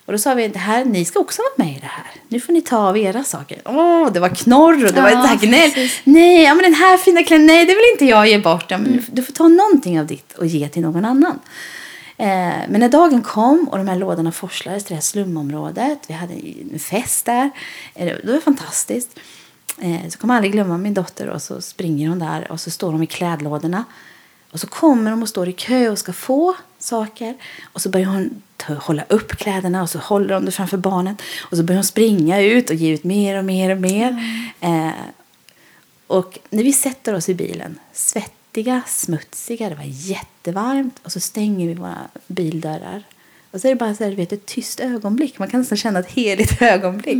Och 0.06 0.12
då 0.12 0.18
sa 0.18 0.34
vi 0.34 0.48
det 0.48 0.58
här, 0.58 0.84
ni 0.84 1.04
ska 1.04 1.20
också 1.20 1.42
vara 1.42 1.66
med 1.68 1.76
i 1.76 1.80
det 1.80 1.86
här. 1.86 2.06
Nu 2.28 2.40
får 2.40 2.52
ni 2.52 2.60
ta 2.62 2.76
av 2.78 2.98
era 2.98 3.24
saker. 3.24 3.58
Åh, 3.64 4.12
det 4.12 4.20
var 4.20 4.28
knorr 4.28 4.84
och 4.86 4.92
det 4.92 5.00
var 5.00 5.10
Ja, 5.10 5.24
ett 5.24 5.28
här 5.30 5.36
gnäll. 5.46 5.70
precis. 5.70 6.00
Nej, 6.04 6.42
ja, 6.42 6.54
men 6.54 6.62
den 6.64 6.74
här 6.74 6.96
fina 6.98 7.22
kläden, 7.24 7.46
nej 7.46 7.64
det 7.66 7.72
vill 7.74 7.84
inte 7.92 8.04
jag 8.04 8.28
ge 8.28 8.38
bort. 8.38 8.64
Ja, 8.70 8.78
men 8.78 8.92
du- 8.92 9.02
Du 9.12 9.22
får 9.22 9.32
ta 9.32 9.48
någonting 9.48 10.00
av 10.00 10.06
ditt 10.06 10.32
och 10.32 10.46
ge 10.46 10.68
till 10.68 10.82
någon 10.82 11.04
annan. 11.04 11.38
Eh, 12.16 12.26
men 12.68 12.80
när 12.80 12.88
dagen 12.88 13.22
kom 13.22 13.68
och 13.70 13.78
de 13.78 13.88
här 13.88 13.96
lådorna 13.96 14.32
forslades 14.32 14.84
till 14.84 14.88
det 14.90 14.94
här 14.94 15.02
slumområdet. 15.02 15.98
Vi 16.08 16.14
hade 16.14 16.34
en 16.72 16.78
fest 16.78 17.24
där. 17.26 17.50
Eh, 17.94 18.06
det 18.06 18.32
var 18.32 18.40
fantastiskt. 18.40 19.10
Eh, 19.78 20.08
så 20.08 20.18
kommer 20.18 20.34
jag 20.34 20.36
aldrig 20.36 20.52
glömma 20.52 20.78
min 20.78 20.94
dotter 20.94 21.28
och 21.28 21.42
så 21.42 21.60
springer 21.60 22.08
hon 22.08 22.18
där 22.18 22.52
och 22.52 22.60
så 22.60 22.70
står 22.70 22.92
de 22.92 23.02
i 23.02 23.06
klädlådorna. 23.06 23.84
Och 24.50 24.60
så 24.60 24.66
kommer 24.66 25.10
de 25.10 25.22
och 25.22 25.28
står 25.28 25.48
i 25.48 25.52
kö 25.52 25.90
och 25.90 25.98
ska 25.98 26.12
få 26.12 26.54
saker. 26.78 27.34
Och 27.72 27.82
så 27.82 27.88
börjar 27.88 28.06
hon 28.06 28.42
ta, 28.56 28.74
hålla 28.74 29.04
upp 29.08 29.32
kläderna 29.32 29.82
och 29.82 29.90
så 29.90 29.98
håller 29.98 30.34
de 30.34 30.44
det 30.44 30.50
framför 30.50 30.76
barnen. 30.76 31.16
Och 31.50 31.56
så 31.56 31.62
börjar 31.62 31.78
hon 31.78 31.84
springa 31.84 32.40
ut 32.40 32.70
och 32.70 32.76
ge 32.76 32.92
ut 32.94 33.04
mer 33.04 33.38
och 33.38 33.44
mer 33.44 33.70
och 33.70 33.80
mer. 33.80 34.18
Eh, 34.60 34.90
och 36.06 36.38
när 36.50 36.62
vi 36.62 36.72
sätter 36.72 37.14
oss 37.14 37.28
i 37.28 37.34
bilen, 37.34 37.78
svettiga, 37.92 38.82
smutsiga, 38.86 39.68
det 39.68 39.74
var 39.74 39.84
jättevarmt. 39.86 41.00
Och 41.02 41.12
så 41.12 41.20
stänger 41.20 41.68
vi 41.68 41.74
våra 41.74 41.98
bildörrar. 42.26 43.02
Och 43.50 43.60
så 43.60 43.68
är 43.68 43.70
det 43.70 43.76
bara 43.76 43.94
så 43.94 44.04
här, 44.04 44.10
du 44.10 44.16
vet, 44.16 44.32
ett 44.32 44.46
tyst 44.46 44.80
ögonblick. 44.80 45.38
Man 45.38 45.48
kan 45.48 45.60
nästan 45.60 45.78
känna 45.78 45.98
ett 45.98 46.10
heligt 46.10 46.56
ögonblick. 46.62 47.18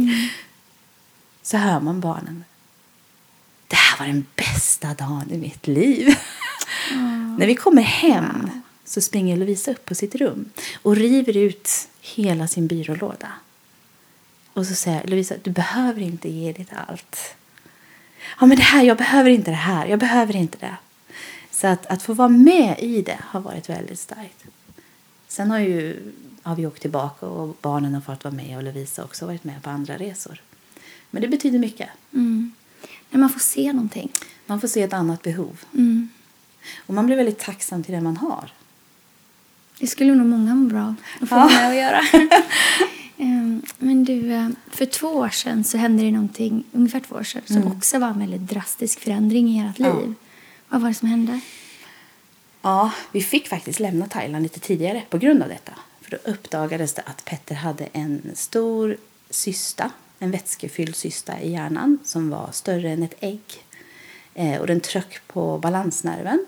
Så 1.45 1.57
hör 1.57 1.81
man 1.81 2.01
barnen. 2.01 2.45
Det 3.69 3.77
här 3.77 3.99
var 3.99 4.07
den 4.07 4.27
bästa 4.37 4.95
dagen 4.95 5.31
i 5.31 5.39
mitt 5.39 5.67
liv. 5.67 6.15
När 7.39 7.47
vi 7.47 7.55
kommer 7.55 7.83
hem 7.83 8.51
så 8.85 9.01
springer 9.01 9.37
Lovisa 9.37 9.71
upp 9.71 9.85
på 9.85 9.95
sitt 9.95 10.15
rum 10.15 10.51
och 10.83 10.97
river 10.97 11.37
ut 11.37 11.89
hela 12.01 12.49
sin 12.49 12.67
byrålåda. 12.67 13.33
Och 14.53 14.67
så 14.67 14.75
säger 14.75 15.01
jag, 15.01 15.11
Lovisa, 15.11 15.35
du 15.43 15.51
behöver 15.51 16.01
inte 16.01 16.29
ge 16.29 16.53
ditt 16.53 16.73
allt. 16.89 17.35
Ja, 18.41 18.47
men 18.47 18.57
det 18.57 18.63
här, 18.63 18.83
jag 18.83 18.97
behöver 18.97 19.31
inte 19.31 19.51
det 19.51 19.57
här, 19.57 19.87
jag 19.87 19.99
behöver 19.99 20.37
inte 20.37 20.59
det. 20.59 20.77
Så 21.51 21.67
att, 21.67 21.87
att 21.87 22.03
få 22.03 22.13
vara 22.13 22.29
med 22.29 22.77
i 22.79 23.03
det 23.03 23.19
har 23.21 23.41
varit 23.41 23.69
väldigt 23.69 24.01
starkt. 24.01 24.45
Sen 25.29 25.51
har, 25.51 25.59
ju, 25.59 26.13
har 26.43 26.57
vi 26.57 26.67
åkt 26.67 26.83
tillbaka 26.83 27.27
och 27.27 27.57
barnen 27.61 27.95
har 27.95 28.01
fått 28.01 28.25
vara 28.25 28.35
med 28.35 28.57
och 28.57 28.63
Lovisa 28.63 29.05
också 29.05 29.27
varit 29.27 29.45
med 29.45 29.63
på 29.63 29.71
andra 29.71 29.97
resor. 29.97 30.41
Men 31.15 31.23
det 31.23 31.29
betyder 31.29 31.59
mycket. 31.59 31.89
Mm. 32.13 32.53
När 33.11 33.21
man 33.21 33.31
får 33.31 33.41
se 33.41 33.73
någonting. 33.73 34.13
Man 34.47 34.61
får 34.61 34.69
se 34.69 34.83
ett 34.83 34.93
annat 34.93 35.23
behov. 35.23 35.61
Mm. 35.75 36.09
Och 36.87 36.95
man 36.95 37.07
blir 37.07 37.17
väldigt 37.17 37.39
tacksam 37.39 37.83
till 37.83 37.95
det 37.95 38.01
man 38.01 38.17
har. 38.17 38.51
Det 39.79 39.87
skulle 39.87 40.15
nog 40.15 40.27
många 40.27 40.55
må 40.55 40.69
bra 40.69 40.83
av 40.85 40.95
att 41.21 41.29
få 41.29 41.35
Ja. 41.35 41.47
med 41.49 41.69
att 41.69 41.77
göra. 41.77 42.01
Ehm, 43.19 43.63
Men 43.79 44.05
du, 44.05 44.33
eh, 44.33 44.49
för 44.71 44.87
två 44.87 45.07
år 45.09 45.29
sedan 45.29 45.65
så 45.65 45.79
hände 45.79 46.03
det 46.03 46.11
någonting, 46.11 46.65
ungefär 46.73 47.01
två 47.01 47.15
år 47.15 47.23
sedan, 47.23 47.43
som 47.47 47.67
också 47.67 47.99
var 47.99 48.09
en 48.09 48.19
väldigt 48.19 48.41
drastisk 48.51 49.01
förändring 49.01 49.49
i 49.49 49.59
ert 49.69 49.79
Ja. 49.79 50.01
liv. 50.01 50.15
Vad 50.69 50.81
var 50.81 50.89
det 50.89 50.95
som 50.95 51.09
hände? 51.09 51.41
Ja, 52.63 52.93
vi 53.13 53.23
fick 53.23 53.49
faktiskt 53.49 53.81
lämna 53.81 54.07
Thailand 54.09 54.43
lite 54.43 54.61
tidigare 54.61 55.03
på 55.11 55.19
grund 55.19 55.43
av 55.43 55.49
detta. 55.49 55.73
För 56.01 56.11
då 56.11 56.31
uppdagades 56.31 56.95
det 56.95 57.03
att 57.07 57.25
Petter 57.25 57.55
hade 57.55 57.85
en 57.93 58.31
stor 58.35 58.97
cysta, 59.31 59.91
en 60.25 60.31
vätskefylld 60.31 60.97
cysta 60.97 61.41
i 61.41 61.53
hjärnan 61.53 61.99
som 62.05 62.31
var 62.31 62.49
större 62.53 62.91
än 62.91 63.03
ett 63.03 63.15
ägg. 63.21 63.65
Eh, 64.35 64.61
och 64.61 64.67
den 64.67 64.81
tröck 64.81 65.21
på 65.27 65.59
balansnerven. 65.59 66.47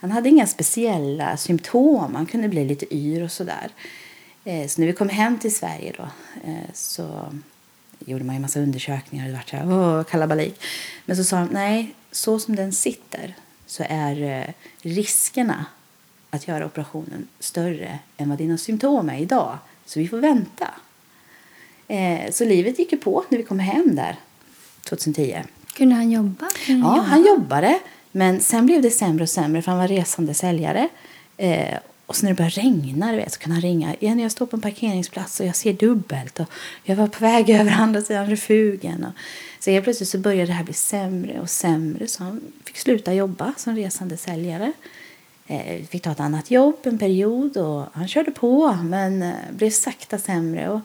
Han 0.00 0.10
hade 0.10 0.28
inga 0.28 0.46
speciella 0.46 1.36
symptom, 1.36 2.14
han 2.14 2.26
kunde 2.26 2.48
bli 2.48 2.64
lite 2.64 2.94
yr 2.94 3.22
och 3.22 3.32
sådär. 3.32 3.70
Eh, 4.44 4.66
så 4.66 4.80
när 4.80 4.86
vi 4.86 4.92
kom 4.92 5.08
hem 5.08 5.38
till 5.38 5.54
Sverige 5.54 5.92
då 5.96 6.08
eh, 6.50 6.72
så 6.74 7.32
gjorde 7.98 8.24
man 8.24 8.34
ju 8.34 8.40
massa 8.40 8.60
undersökningar 8.60 9.24
och 9.24 9.32
det 9.32 9.36
var 9.36 9.44
så 9.46 9.56
här, 9.56 9.72
åh, 9.72 10.04
kalabalik. 10.04 10.62
Men 11.04 11.16
så 11.16 11.24
sa 11.24 11.36
de, 11.36 11.48
nej, 11.52 11.94
så 12.12 12.38
som 12.38 12.56
den 12.56 12.72
sitter 12.72 13.34
så 13.66 13.84
är 13.88 14.22
eh, 14.22 14.54
riskerna 14.82 15.66
att 16.30 16.48
göra 16.48 16.66
operationen 16.66 17.28
större 17.40 17.98
än 18.16 18.28
vad 18.28 18.38
dina 18.38 18.58
symptom 18.58 19.08
är 19.08 19.18
idag. 19.18 19.58
Så 19.86 19.98
vi 20.00 20.08
får 20.08 20.18
vänta. 20.18 20.74
Eh, 21.88 22.30
så 22.30 22.44
livet 22.44 22.78
gick 22.78 22.92
ju 22.92 22.98
på 22.98 23.24
när 23.28 23.38
vi 23.38 23.44
kom 23.44 23.58
hem 23.58 23.96
där 23.96 24.16
2010. 24.88 25.42
Kunde 25.76 25.94
han 25.94 26.10
jobba? 26.10 26.48
Kunde 26.66 26.86
Ja, 26.86 27.00
han 27.00 27.26
jobbade. 27.26 27.78
Men 28.12 28.40
sen 28.40 28.66
blev 28.66 28.82
det 28.82 28.90
sämre 28.90 29.22
och 29.22 29.28
sämre 29.28 29.62
för 29.62 29.70
han 29.70 29.80
var 29.80 29.88
resande 29.88 30.34
säljare. 30.34 30.88
Eh, 31.36 31.78
och 32.06 32.16
så 32.16 32.26
när 32.26 32.30
det 32.30 32.36
började 32.36 32.60
regna 32.60 33.12
du 33.12 33.16
vet, 33.16 33.32
så 33.32 33.38
kunde 33.38 33.54
han 33.54 33.62
ringa. 33.62 33.94
Igen, 34.00 34.18
jag 34.18 34.32
står 34.32 34.46
på 34.46 34.56
en 34.56 34.62
parkeringsplats 34.62 35.40
och 35.40 35.46
jag 35.46 35.56
ser 35.56 35.72
dubbelt. 35.72 36.40
Och 36.40 36.46
jag 36.84 36.96
var 36.96 37.06
på 37.06 37.24
väg 37.24 37.50
över 37.60 37.72
andra 37.72 38.02
sidan 38.02 38.26
refugen. 38.26 39.04
Och, 39.04 39.12
så 39.60 39.70
helt 39.70 39.84
plötsligt 39.84 40.08
så 40.08 40.18
började 40.18 40.46
det 40.46 40.52
här 40.52 40.64
bli 40.64 40.74
sämre 40.74 41.40
och 41.40 41.50
sämre. 41.50 42.06
Så 42.06 42.24
han 42.24 42.40
fick 42.64 42.76
sluta 42.76 43.14
jobba 43.14 43.54
som 43.56 43.76
resande 43.76 44.16
säljare. 44.16 44.72
Eh, 45.46 45.84
fick 45.86 46.02
ta 46.02 46.10
ett 46.10 46.20
annat 46.20 46.50
jobb 46.50 46.76
en 46.82 46.98
period 46.98 47.56
och 47.56 47.86
han 47.92 48.08
körde 48.08 48.30
på 48.30 48.72
men 48.72 49.22
eh, 49.22 49.34
blev 49.50 49.70
sakta 49.70 50.18
sämre. 50.18 50.68
Och 50.68 50.80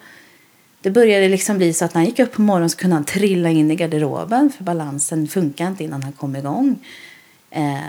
det 0.81 0.91
började 0.91 1.29
liksom 1.29 1.57
bli 1.57 1.73
så 1.73 1.85
att 1.85 1.93
när 1.93 2.01
han 2.01 2.09
gick 2.09 2.19
upp 2.19 2.31
på 2.31 2.41
morgonen 2.41 2.69
så 2.69 2.77
kunde 2.77 2.95
han 2.95 3.05
trilla 3.05 3.49
in 3.49 3.71
i 3.71 3.75
garderoben 3.75 4.49
för 4.49 4.63
balansen 4.63 5.27
funkade 5.27 5.69
inte 5.69 5.83
innan 5.83 6.03
han 6.03 6.13
kom 6.13 6.35
igång. 6.35 6.85
Eh, 7.49 7.79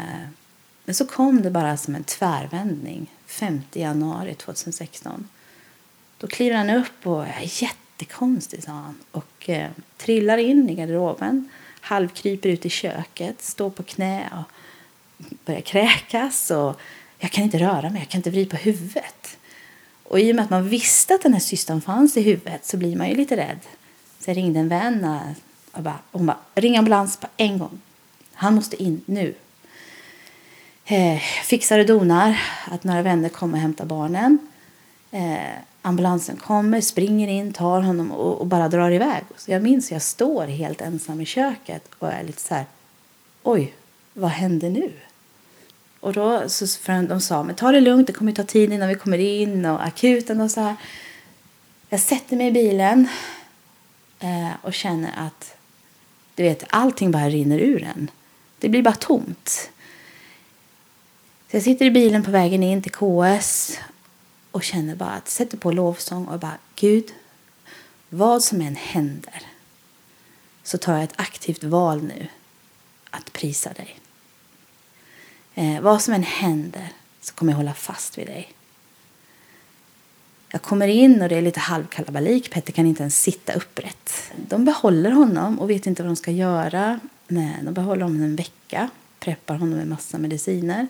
men 0.84 0.94
så 0.94 1.06
kom 1.06 1.42
det 1.42 1.50
bara 1.50 1.76
som 1.76 1.94
en 1.94 2.04
tvärvändning 2.04 3.10
5 3.26 3.60
januari 3.72 4.34
2016. 4.34 5.28
Då 6.18 6.26
kliver 6.26 6.56
han 6.56 6.70
upp 6.70 7.06
och 7.06 7.26
är 7.26 7.62
jättekonstig, 7.62 8.62
sa 8.62 8.72
han. 8.72 8.98
Och 9.10 9.50
eh, 9.50 9.70
trillar 9.96 10.38
in 10.38 10.70
i 10.70 10.74
garderoben, 10.74 11.48
halvkryper 11.80 12.48
ut 12.48 12.66
i 12.66 12.68
köket, 12.68 13.42
står 13.42 13.70
på 13.70 13.82
knä 13.82 14.28
och 14.32 14.52
börjar 15.44 15.60
kräkas. 15.60 16.50
Och 16.50 16.80
jag 17.18 17.30
kan 17.30 17.44
inte 17.44 17.58
röra 17.58 17.90
mig, 17.90 18.00
jag 18.00 18.08
kan 18.08 18.18
inte 18.18 18.30
vrida 18.30 18.50
på 18.50 18.56
huvudet. 18.56 19.38
Och 20.12 20.20
i 20.20 20.32
och 20.32 20.36
med 20.36 20.44
att 20.44 20.50
man 20.50 20.68
visste 20.68 21.14
att 21.14 21.22
den 21.22 21.32
här 21.32 21.40
systern 21.40 21.80
fanns 21.80 22.16
i 22.16 22.22
huvudet 22.22 22.66
så 22.66 22.76
blir 22.76 22.96
man 22.96 23.08
ju 23.08 23.14
lite 23.14 23.36
rädd. 23.36 23.58
Så 24.20 24.30
jag 24.30 24.36
ringde 24.36 24.60
en 24.60 24.68
vän 24.68 25.08
och 25.72 25.82
bara, 25.82 25.98
hon 26.12 26.26
bara, 26.26 26.36
ring 26.54 26.76
ambulans 26.76 27.16
på 27.16 27.26
en 27.36 27.58
gång. 27.58 27.80
Han 28.32 28.54
måste 28.54 28.82
in 28.82 29.02
nu. 29.06 29.34
Eh, 30.84 31.18
fixar 31.44 31.78
och 31.78 31.86
donar 31.86 32.40
att 32.64 32.84
några 32.84 33.02
vänner 33.02 33.28
kommer 33.28 33.54
och 33.54 33.62
hämtar 33.62 33.84
barnen. 33.84 34.38
Eh, 35.10 35.58
ambulansen 35.82 36.36
kommer, 36.36 36.80
springer 36.80 37.28
in, 37.28 37.52
tar 37.52 37.80
honom 37.80 38.12
och, 38.12 38.40
och 38.40 38.46
bara 38.46 38.68
drar 38.68 38.90
iväg. 38.90 39.24
Så 39.36 39.50
jag 39.50 39.62
minns 39.62 39.86
att 39.86 39.90
jag 39.90 40.02
står 40.02 40.46
helt 40.46 40.80
ensam 40.80 41.20
i 41.20 41.26
köket 41.26 41.84
och 41.98 42.12
är 42.12 42.24
lite 42.24 42.40
så 42.40 42.54
här, 42.54 42.64
oj, 43.42 43.74
vad 44.12 44.30
händer 44.30 44.70
nu? 44.70 44.92
Och 46.02 46.12
då 46.12 46.48
så 46.48 46.66
för 46.66 47.02
de 47.02 47.20
sa, 47.20 47.42
men 47.42 47.54
ta 47.54 47.72
det 47.72 47.80
lugnt, 47.80 48.06
det 48.06 48.12
kommer 48.12 48.32
ta 48.32 48.44
tid 48.44 48.72
innan 48.72 48.88
vi 48.88 48.94
kommer 48.94 49.18
in 49.18 49.66
och 49.66 49.86
akuten 49.86 50.40
och 50.40 50.50
så 50.50 50.60
här. 50.60 50.76
Jag 51.88 52.00
sätter 52.00 52.36
mig 52.36 52.46
i 52.46 52.52
bilen 52.52 53.08
eh, 54.20 54.50
och 54.62 54.74
känner 54.74 55.12
att 55.16 55.56
du 56.34 56.42
vet, 56.42 56.64
allting 56.68 57.10
bara 57.10 57.28
rinner 57.28 57.58
ur 57.58 57.82
en. 57.82 58.10
Det 58.58 58.68
blir 58.68 58.82
bara 58.82 58.94
tomt. 58.94 59.70
Så 61.50 61.56
jag 61.56 61.62
sitter 61.62 61.84
i 61.84 61.90
bilen 61.90 62.24
på 62.24 62.30
vägen 62.30 62.62
in 62.62 62.82
till 62.82 62.92
KS 62.92 63.78
och 64.50 64.62
känner 64.62 64.94
bara 64.94 65.10
att 65.10 65.28
sätter 65.28 65.56
på 65.56 65.72
lovsång 65.72 66.26
och 66.26 66.38
bara 66.38 66.58
Gud, 66.76 67.12
vad 68.08 68.44
som 68.44 68.60
än 68.60 68.76
händer 68.76 69.42
så 70.62 70.78
tar 70.78 70.92
jag 70.94 71.02
ett 71.02 71.14
aktivt 71.16 71.64
val 71.64 72.02
nu 72.02 72.26
att 73.10 73.32
prisa 73.32 73.72
dig. 73.72 74.01
Eh, 75.54 75.80
vad 75.80 76.02
som 76.02 76.14
än 76.14 76.22
händer 76.22 76.88
så 77.20 77.34
kommer 77.34 77.52
jag 77.52 77.56
hålla 77.56 77.74
fast 77.74 78.18
vid 78.18 78.26
dig. 78.26 78.52
Jag 80.48 80.62
kommer 80.62 80.88
in 80.88 81.22
och 81.22 81.28
det 81.28 81.36
är 81.36 81.42
lite 81.42 81.60
halvkalabalik. 81.60 82.50
Petter 82.50 82.72
kan 82.72 82.86
inte 82.86 83.02
ens 83.02 83.22
sitta 83.22 83.52
upprätt. 83.52 84.32
De 84.36 84.64
behåller 84.64 85.10
honom 85.10 85.58
och 85.58 85.70
vet 85.70 85.86
inte 85.86 86.02
vad 86.02 86.10
de 86.10 86.16
ska 86.16 86.30
göra. 86.30 87.00
Nej, 87.28 87.56
de 87.62 87.74
behåller 87.74 88.02
honom 88.02 88.22
en 88.22 88.36
vecka, 88.36 88.90
preppar 89.20 89.54
honom 89.54 89.78
med 89.78 89.86
massa 89.86 90.18
mediciner. 90.18 90.86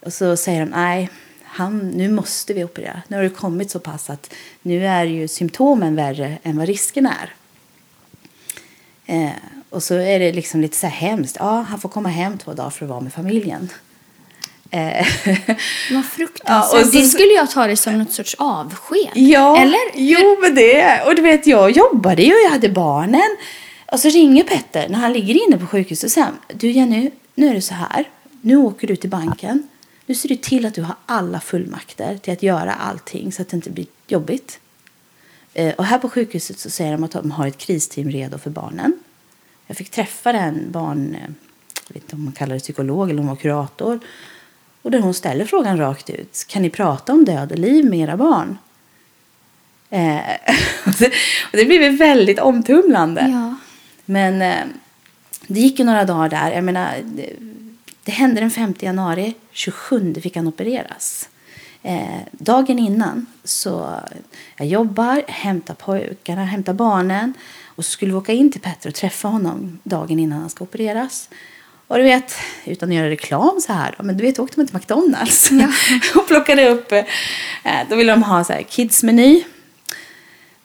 Och 0.00 0.12
så 0.12 0.36
säger 0.36 0.60
de 0.60 0.70
nej, 0.70 1.10
han, 1.42 1.88
nu 1.88 2.10
måste 2.10 2.54
vi 2.54 2.64
operera. 2.64 3.02
Nu 3.08 3.16
har 3.16 3.22
det 3.22 3.30
kommit 3.30 3.70
så 3.70 3.80
pass 3.80 4.10
att 4.10 4.34
nu 4.62 4.86
är 4.86 5.04
ju 5.04 5.28
symptomen 5.28 5.96
värre 5.96 6.38
än 6.42 6.58
vad 6.58 6.66
risken 6.66 7.06
är. 7.06 7.34
Eh, 9.06 9.32
och 9.70 9.82
så 9.82 9.94
är 9.94 10.18
det 10.18 10.32
liksom 10.32 10.60
lite 10.60 10.76
så 10.76 10.86
här 10.86 11.08
hemskt. 11.08 11.36
Ja, 11.40 11.60
han 11.68 11.80
får 11.80 11.88
komma 11.88 12.08
hem 12.08 12.38
två 12.38 12.52
dagar 12.54 12.70
för 12.70 12.84
att 12.84 12.90
vara 12.90 13.00
med 13.00 13.12
familjen. 13.12 13.68
Eh, 14.70 15.06
Vad 15.92 16.04
fruktansvärt. 16.04 16.72
Ja, 16.74 16.80
och 16.80 16.86
så- 16.86 16.98
det 16.98 17.04
skulle 17.06 17.32
jag 17.32 17.50
ta 17.50 17.66
det 17.66 17.76
som 17.76 17.98
något 17.98 18.12
sorts 18.12 18.34
avsked. 18.38 19.10
Ja, 19.14 19.56
Eller? 19.62 19.78
jo 19.94 20.36
men 20.42 20.54
det. 20.54 21.02
Och 21.06 21.14
du 21.14 21.22
vet, 21.22 21.46
jag 21.46 21.70
jobbade 21.70 22.22
ju 22.22 22.32
och 22.32 22.40
jag 22.44 22.50
hade 22.50 22.68
barnen. 22.68 23.36
Och 23.92 24.00
så 24.00 24.08
ringer 24.08 24.42
Petter 24.44 24.88
när 24.88 24.98
han 24.98 25.12
ligger 25.12 25.46
inne 25.46 25.58
på 25.58 25.66
sjukhuset 25.66 26.04
och 26.04 26.10
säger 26.10 26.28
du 26.54 26.70
Jenny, 26.70 27.10
nu 27.34 27.48
är 27.48 27.54
det 27.54 27.62
så 27.62 27.74
här. 27.74 28.04
Nu 28.40 28.56
åker 28.56 28.86
du 28.86 28.96
till 28.96 29.10
banken. 29.10 29.68
Nu 30.06 30.14
ser 30.14 30.28
du 30.28 30.36
till 30.36 30.66
att 30.66 30.74
du 30.74 30.82
har 30.82 30.96
alla 31.06 31.40
fullmakter 31.40 32.18
till 32.18 32.32
att 32.32 32.42
göra 32.42 32.72
allting 32.74 33.32
så 33.32 33.42
att 33.42 33.48
det 33.48 33.56
inte 33.56 33.70
blir 33.70 33.86
jobbigt. 34.06 34.58
Eh, 35.54 35.74
Och 35.74 35.84
här 35.84 35.98
på 35.98 36.08
sjukhuset 36.08 36.58
så 36.58 36.70
säger 36.70 36.92
de 36.92 37.04
att 37.04 37.10
de 37.10 37.30
har 37.30 37.46
ett 37.46 37.58
kristeam 37.58 38.10
redo 38.10 38.38
för 38.38 38.50
barnen. 38.50 38.98
Jag 39.66 39.76
fick 39.76 39.90
träffa 39.90 40.32
den 40.32 40.70
barn, 40.70 41.16
jag 41.88 41.94
vet 41.94 42.02
inte 42.02 42.16
om 42.16 42.24
man 42.24 42.32
kallar 42.32 42.54
det 42.54 42.60
psykolog 42.60 43.10
eller 43.10 43.18
hon 43.18 43.28
var 43.28 43.36
kurator. 43.36 44.00
Och 44.82 44.90
där 44.90 44.98
hon 44.98 45.14
ställer 45.14 45.44
frågan 45.44 45.78
rakt 45.78 46.10
ut. 46.10 46.44
Kan 46.48 46.62
ni 46.62 46.70
prata 46.70 47.12
om 47.12 47.24
död 47.24 47.52
och 47.52 47.58
liv 47.58 47.84
med 47.84 47.98
era 47.98 48.16
barn? 48.16 48.58
Eh, 49.90 50.18
och 50.86 50.92
det, 50.98 51.06
och 51.42 51.52
det 51.52 51.64
blev 51.64 51.98
väldigt 51.98 52.38
omtumlande. 52.38 53.28
Ja. 53.32 53.56
Men 54.04 54.42
eh, 54.42 54.64
det 55.46 55.60
gick 55.60 55.78
ju 55.78 55.84
några 55.84 56.04
dagar 56.04 56.28
där. 56.28 56.50
Jag 56.52 56.64
menar, 56.64 56.94
det, 57.04 57.32
det 58.04 58.12
hände 58.12 58.40
den 58.40 58.50
5 58.50 58.74
januari. 58.80 59.34
27 59.50 60.14
fick 60.14 60.36
han 60.36 60.46
opereras. 60.46 61.28
Eh, 61.82 62.20
dagen 62.32 62.78
innan 62.78 63.26
så 63.44 64.00
jag 64.56 64.66
jobbar, 64.68 65.22
hämtar 65.28 65.74
pojkarna, 65.74 66.44
hämtar 66.44 66.72
barnen. 66.72 67.34
Och 67.76 67.84
så 67.84 67.90
skulle 67.90 68.12
vi 68.12 68.18
åka 68.18 68.32
in 68.32 68.52
till 68.52 68.60
Petter 68.60 68.88
och 68.88 68.94
träffa 68.94 69.28
honom 69.28 69.78
dagen 69.82 70.18
innan 70.18 70.40
han 70.40 70.50
ska 70.50 70.64
opereras. 70.64 71.28
Och 71.86 71.96
du 71.96 72.02
vet, 72.02 72.34
utan 72.64 72.88
att 72.88 72.94
göra 72.94 73.10
reklam 73.10 73.60
så 73.60 73.72
här 73.72 73.94
men 74.02 74.16
du 74.16 74.24
vet, 74.24 74.38
åkte 74.38 74.60
man 74.60 74.66
till 74.66 74.76
McDonalds 74.76 75.50
Ja. 75.50 75.68
och 76.20 76.28
plockade 76.28 76.68
upp, 76.68 76.92
eh, 76.92 77.04
då 77.88 77.96
ville 77.96 78.12
de 78.12 78.22
ha 78.22 78.44
så 78.44 78.52
här 78.52 78.62
kidsmeny. 78.62 79.44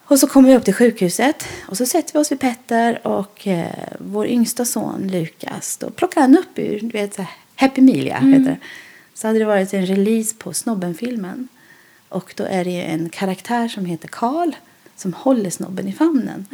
Och 0.04 0.18
så 0.18 0.26
kommer 0.26 0.48
vi 0.48 0.56
upp 0.56 0.64
till 0.64 0.74
sjukhuset 0.74 1.48
och 1.66 1.76
så 1.76 1.86
sätter 1.86 2.12
vi 2.12 2.18
oss 2.18 2.32
vid 2.32 2.40
Petter 2.40 3.06
och 3.06 3.46
eh, 3.46 3.66
vår 3.98 4.26
yngsta 4.26 4.64
son 4.64 5.08
Lukas. 5.12 5.76
Då 5.76 5.90
plockar 5.90 6.20
han 6.20 6.38
upp 6.38 6.58
ur, 6.58 6.80
du 6.80 6.88
vet, 6.88 7.14
så 7.14 7.22
här, 7.22 7.30
Happy 7.56 7.80
Meal, 7.80 8.06
ja, 8.06 8.16
heter 8.16 8.50
det. 8.50 8.58
Så 9.14 9.26
hade 9.26 9.38
det 9.38 9.44
varit 9.44 9.74
en 9.74 9.86
release 9.86 10.34
på 10.38 10.52
Snobben-filmen. 10.52 11.48
Och 12.08 12.34
då 12.36 12.44
är 12.44 12.64
det 12.64 12.82
en 12.82 13.08
karaktär 13.08 13.68
som 13.68 13.84
heter 13.84 14.08
Karl 14.08 14.52
som 14.96 15.12
håller 15.12 15.50
snobben 15.50 15.88
i 15.88 15.92
famnen. 15.92 16.46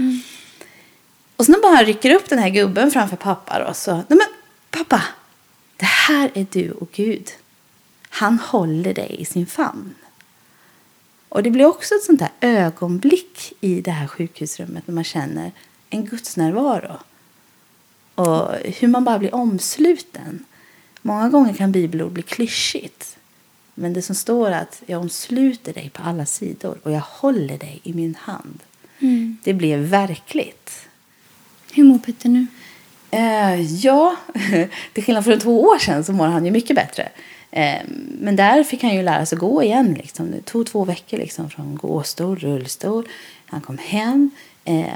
Och 1.39 1.49
när 1.49 1.63
bara 1.63 1.77
han 1.77 1.85
rycker 1.85 2.15
upp 2.15 2.29
den 2.29 2.39
här 2.39 2.49
gubben 2.49 2.91
framför 2.91 3.17
pappa 3.17 3.65
då, 3.65 3.75
så, 3.75 3.93
nej 3.93 4.05
men 4.09 4.27
pappa, 4.71 5.03
det 5.77 5.85
här 5.85 6.31
är 6.35 6.47
du 6.51 6.71
och 6.71 6.91
Gud. 6.93 7.31
Han 8.09 8.39
håller 8.39 8.95
dig 8.95 9.17
i 9.19 9.25
sin 9.25 9.47
famn. 9.47 9.95
Och 11.29 11.43
det 11.43 11.51
blir 11.51 11.67
också 11.67 11.95
ett 11.95 12.03
sånt 12.03 12.19
där 12.19 12.31
ögonblick 12.41 13.53
i 13.61 13.81
det 13.81 13.91
här 13.91 14.07
sjukhusrummet 14.07 14.87
när 14.87 14.95
man 14.95 15.05
känner 15.05 15.53
en 15.91 16.05
gudsnärvaro. 16.05 16.99
Och 18.15 18.55
hur 18.65 18.89
man 18.89 19.05
bara 19.05 19.19
blir 19.19 19.35
omsluten. 19.35 20.45
Många 21.03 21.29
gånger 21.29 21.55
kan 21.55 21.73
bibelord 21.73 22.13
bli 22.13 22.23
klyschigt. 22.23 23.17
Men 23.75 23.93
det 23.93 24.03
som 24.03 24.15
står 24.15 24.51
att 24.51 24.83
jag 24.87 25.01
omsluter 25.01 25.73
dig 25.73 25.91
på 25.91 26.03
alla 26.03 26.27
sidor 26.27 26.79
och 26.83 26.93
jag 26.93 27.01
håller 27.01 27.59
dig 27.59 27.81
i 27.83 27.93
min 27.93 28.15
hand. 28.15 28.61
Mm. 28.99 29.39
Det 29.45 29.55
blev 29.55 29.79
verkligt. 29.79 30.88
Hur 31.73 31.85
mår 31.85 31.99
Petter 31.99 32.29
nu? 32.29 32.47
Eh, 33.11 33.61
ja, 33.61 34.17
till 34.93 35.05
skillnad 35.05 35.25
från 35.25 35.41
två 35.41 35.63
år 35.63 35.79
sedan 35.79 36.05
så 36.05 36.13
mår 36.13 36.27
han 36.27 36.45
ju 36.45 36.51
mycket 36.51 36.77
bättre. 36.77 37.09
Eh, 37.51 37.81
men 38.21 38.37
där 38.37 38.65
fick 38.65 38.83
han 38.83 38.95
ju 38.95 39.03
lära 39.03 39.27
sig 39.27 39.39
gå 39.39 39.63
igen. 39.63 39.95
Liksom. 39.95 40.31
Det 40.31 40.41
tog 40.41 40.67
två 40.67 40.85
veckor 40.85 41.19
liksom, 41.19 41.51
från 41.51 41.75
gåstol, 41.75 42.39
rullstol. 42.39 43.09
Han 43.47 43.61
kom 43.61 43.79
hem. 43.79 44.31
Eh, 44.65 44.87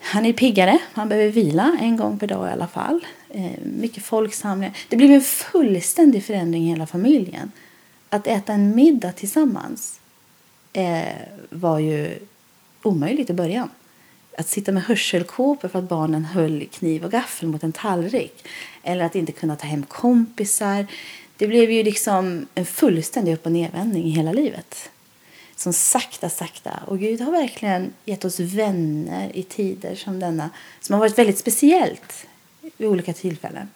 han 0.00 0.26
är 0.26 0.32
piggare. 0.32 0.78
Han 0.92 1.08
behöver 1.08 1.30
vila 1.30 1.76
en 1.80 1.96
gång 1.96 2.18
per 2.18 2.26
dag 2.26 2.48
i 2.48 2.52
alla 2.52 2.66
fall. 2.66 3.06
Eh, 3.28 3.50
mycket 3.64 4.04
folksamlingar. 4.04 4.76
Det 4.88 4.96
blev 4.96 5.10
en 5.10 5.20
fullständig 5.20 6.24
förändring 6.24 6.64
i 6.64 6.68
hela 6.68 6.86
familjen. 6.86 7.52
Att 8.08 8.26
äta 8.26 8.52
en 8.52 8.74
middag 8.76 9.12
tillsammans 9.12 10.00
eh, 10.72 11.04
var 11.50 11.78
ju 11.78 12.18
omöjligt 12.82 13.30
i 13.30 13.32
början. 13.32 13.70
Att 14.38 14.48
sitta 14.48 14.72
med 14.72 14.82
hörselkåpor 14.82 15.68
för 15.68 15.78
att 15.78 15.88
barnen 15.88 16.24
höll 16.24 16.66
kniv 16.72 17.04
och 17.04 17.10
gaffel 17.10 17.48
mot 17.48 17.62
en 17.62 17.72
tallrik. 17.72 18.48
Eller 18.82 19.04
att 19.04 19.14
inte 19.14 19.32
kunna 19.32 19.56
ta 19.56 19.66
hem 19.66 19.82
kompisar. 19.82 20.86
Det 21.36 21.46
blev 21.46 21.70
ju 21.70 21.82
liksom 21.82 22.46
en 22.54 22.66
fullständig 22.66 23.34
upp 23.34 23.46
och 23.46 23.52
nedvändning 23.52 24.04
i 24.04 24.10
hela 24.10 24.32
livet. 24.32 24.90
Som 25.56 25.72
sakta, 25.72 26.30
sakta. 26.30 26.70
Och 26.86 26.98
Gud 26.98 27.20
har 27.20 27.32
verkligen 27.32 27.92
gett 28.04 28.24
oss 28.24 28.40
vänner 28.40 29.30
i 29.34 29.42
tider 29.42 29.94
som 29.94 30.20
denna. 30.20 30.50
Som 30.80 30.92
har 30.92 31.00
varit 31.00 31.18
väldigt 31.18 31.38
speciellt 31.38 32.26
vid 32.76 32.88
olika 32.88 33.12
tillfällen. 33.12 33.68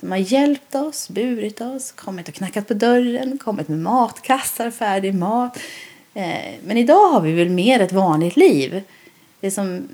Som 0.00 0.10
har 0.10 0.18
hjälpt 0.18 0.74
oss, 0.74 1.08
burit 1.08 1.60
oss, 1.60 1.92
kommit 1.92 2.28
och 2.28 2.34
knackat 2.34 2.68
på 2.68 2.74
dörren, 2.74 3.38
kommit 3.38 3.68
med 3.68 3.78
matkassar, 3.78 4.70
färdig 4.70 5.14
mat. 5.14 5.58
Eh, 6.14 6.54
men 6.64 6.76
idag 6.76 7.08
har 7.08 7.20
vi 7.20 7.32
väl 7.32 7.50
mer 7.50 7.80
ett 7.80 7.92
vanligt 7.92 8.36
liv. 8.36 8.82
Det 9.40 9.50
som 9.50 9.88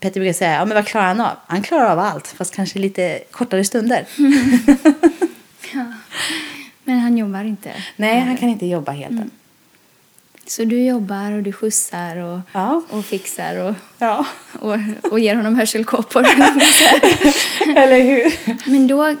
Petter 0.00 0.20
brukar 0.20 0.32
säga, 0.32 0.54
ja, 0.54 0.64
men 0.64 0.74
vad 0.74 0.86
klarar 0.86 1.06
han 1.06 1.20
av? 1.20 1.36
Han 1.46 1.62
klarar 1.62 1.92
av 1.92 1.98
allt, 1.98 2.26
fast 2.26 2.54
kanske 2.54 2.78
lite 2.78 3.20
kortare 3.30 3.64
stunder. 3.64 4.06
ja. 5.74 5.84
Men 6.84 6.98
han 6.98 7.18
jobbar 7.18 7.44
inte? 7.44 7.72
Nej, 7.96 8.20
han 8.20 8.36
kan 8.36 8.48
inte 8.48 8.66
jobba 8.66 8.92
helt 8.92 9.10
mm. 9.10 9.30
Så 10.46 10.64
du 10.64 10.84
jobbar 10.84 11.32
och 11.32 11.42
du 11.42 11.52
skjutsar 11.52 12.16
och, 12.16 12.40
ja. 12.52 12.82
och 12.90 13.04
fixar 13.04 13.56
och, 13.56 13.74
ja. 13.98 14.26
och, 14.52 14.76
och 15.10 15.20
ger 15.20 15.34
honom 15.34 15.54
hörselkåpor. 15.54 16.22
Eller 17.76 18.00
hur? 18.00 18.32
Men 18.70 18.86
då 18.86 19.14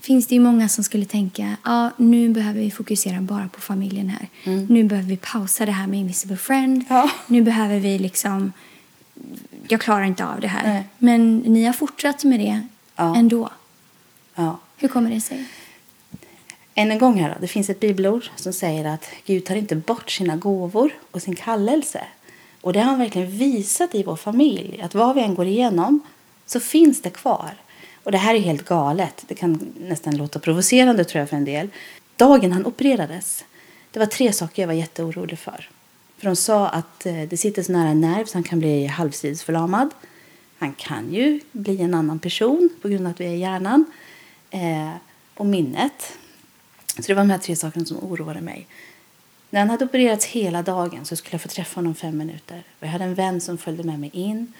finns 0.00 0.26
det 0.26 0.34
ju 0.34 0.40
många 0.40 0.68
som 0.68 0.84
skulle 0.84 1.04
tänka 1.04 1.56
ja, 1.64 1.90
nu 1.96 2.28
behöver 2.28 2.60
vi 2.60 2.70
fokusera 2.70 3.20
bara 3.20 3.48
på 3.48 3.60
familjen 3.60 4.08
här. 4.08 4.28
Mm. 4.44 4.66
Nu 4.70 4.84
behöver 4.84 5.08
vi 5.08 5.16
pausa 5.16 5.66
det 5.66 5.72
här 5.72 5.86
med 5.86 6.00
Invisible 6.00 6.36
Friend. 6.36 6.84
Ja. 6.88 7.10
Nu 7.26 7.42
behöver 7.42 7.78
vi 7.78 7.98
liksom... 7.98 8.52
Jag 9.68 9.80
klarar 9.80 10.04
inte 10.04 10.26
av 10.26 10.40
det 10.40 10.48
här. 10.48 10.72
Nej. 10.72 10.84
Men 10.98 11.38
ni 11.38 11.64
har 11.64 11.72
fortsatt 11.72 12.24
med 12.24 12.40
det 12.40 12.60
ja. 12.96 13.16
ändå. 13.16 13.50
Ja. 14.34 14.58
Hur 14.76 14.88
kommer 14.88 15.10
det 15.10 15.20
sig? 15.20 15.44
Än 16.74 16.90
en 16.90 16.98
gång 16.98 17.20
här 17.20 17.28
då. 17.28 17.34
Det 17.40 17.48
finns 17.48 17.70
ett 17.70 17.80
bibelord 17.80 18.30
som 18.36 18.52
säger 18.52 18.84
att 18.84 19.10
Gud 19.26 19.44
tar 19.44 19.54
inte 19.54 19.76
bort 19.76 20.10
sina 20.10 20.36
gåvor 20.36 20.90
och 21.10 21.22
sin 21.22 21.34
kallelse. 21.34 22.04
Och 22.60 22.72
det 22.72 22.78
har 22.78 22.86
han 22.86 22.98
verkligen 22.98 23.30
visat 23.30 23.94
i 23.94 24.02
vår 24.02 24.16
familj. 24.16 24.80
Att 24.82 24.94
vad 24.94 25.14
vi 25.14 25.20
än 25.20 25.34
går 25.34 25.46
igenom 25.46 26.00
så 26.46 26.60
finns 26.60 27.02
det 27.02 27.10
kvar. 27.10 27.54
Och 28.02 28.12
det 28.12 28.18
här 28.18 28.34
är 28.34 28.38
helt 28.38 28.64
galet. 28.64 29.24
Det 29.28 29.34
kan 29.34 29.74
nästan 29.80 30.16
låta 30.16 30.38
provocerande 30.38 31.04
tror 31.04 31.20
jag 31.20 31.28
för 31.28 31.36
en 31.36 31.44
del. 31.44 31.68
Dagen 32.16 32.52
han 32.52 32.66
opererades, 32.66 33.44
det 33.90 33.98
var 33.98 34.06
tre 34.06 34.32
saker 34.32 34.62
jag 34.62 34.66
var 34.66 34.74
jätteorolig 34.74 35.38
för. 35.38 35.70
För 36.18 36.26
de 36.26 36.36
sa 36.36 36.68
att 36.68 37.06
eh, 37.06 37.22
det 37.22 37.36
sitter 37.36 37.62
så 37.62 37.72
nära 37.72 37.88
en 37.88 38.00
nerv 38.00 38.24
så 38.24 38.34
han 38.34 38.42
kan 38.42 38.58
bli 38.58 38.86
halvsidesförlamad. 38.86 39.90
Han 40.58 40.72
kan 40.72 41.14
ju 41.14 41.40
bli 41.52 41.80
en 41.80 41.94
annan 41.94 42.18
person 42.18 42.68
på 42.82 42.88
grund 42.88 43.06
av 43.06 43.10
att 43.10 43.20
vi 43.20 43.26
är 43.26 43.30
i 43.30 43.38
hjärnan. 43.38 43.84
Eh, 44.50 44.92
och 45.34 45.46
minnet. 45.46 46.18
Så 46.86 47.02
det 47.02 47.14
var 47.14 47.22
de 47.22 47.30
här 47.30 47.38
tre 47.38 47.56
sakerna 47.56 47.84
som 47.84 47.96
oroade 47.96 48.40
mig. 48.40 48.66
När 49.50 49.60
han 49.60 49.70
hade 49.70 49.84
opererats 49.84 50.26
hela 50.26 50.62
dagen 50.62 51.04
så 51.04 51.16
skulle 51.16 51.34
jag 51.34 51.40
få 51.40 51.48
träffa 51.48 51.78
honom 51.78 51.94
fem 51.94 52.18
minuter. 52.18 52.62
Och 52.78 52.86
Jag 52.86 52.90
hade 52.90 53.04
en 53.04 53.14
vän 53.14 53.40
som 53.40 53.58
följde 53.58 53.82
med 53.82 54.00
mig 54.00 54.10
in. 54.12 54.52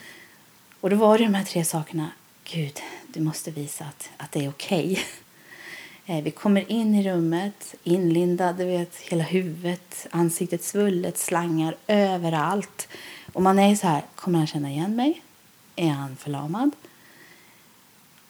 Och 0.80 0.90
då 0.90 0.96
var 0.96 1.18
det 1.18 1.24
de 1.24 1.34
här 1.34 1.44
tre 1.44 1.64
sakerna. 1.64 2.10
Gud, 2.44 2.80
du 3.06 3.20
måste 3.20 3.50
visa 3.50 3.84
att, 3.84 4.10
att 4.16 4.32
det 4.32 4.44
är 4.44 4.48
okej. 4.48 4.92
Okay. 4.92 5.04
Eh, 6.08 6.22
vi 6.22 6.30
kommer 6.30 6.72
in 6.72 6.94
i 6.94 7.10
rummet, 7.10 7.74
inlindade, 7.82 8.64
vet, 8.64 8.96
hela 8.96 9.24
huvudet, 9.24 10.06
ansiktet 10.10 10.64
svullet, 10.64 11.18
slangar 11.18 11.76
överallt. 11.86 12.88
Och 13.32 13.42
man 13.42 13.58
är 13.58 13.76
så 13.76 13.86
här, 13.86 14.02
kommer 14.14 14.38
han 14.38 14.46
känna 14.46 14.70
igen 14.70 14.96
mig? 14.96 15.22
Är 15.76 15.88
han 15.88 16.16
förlamad? 16.16 16.70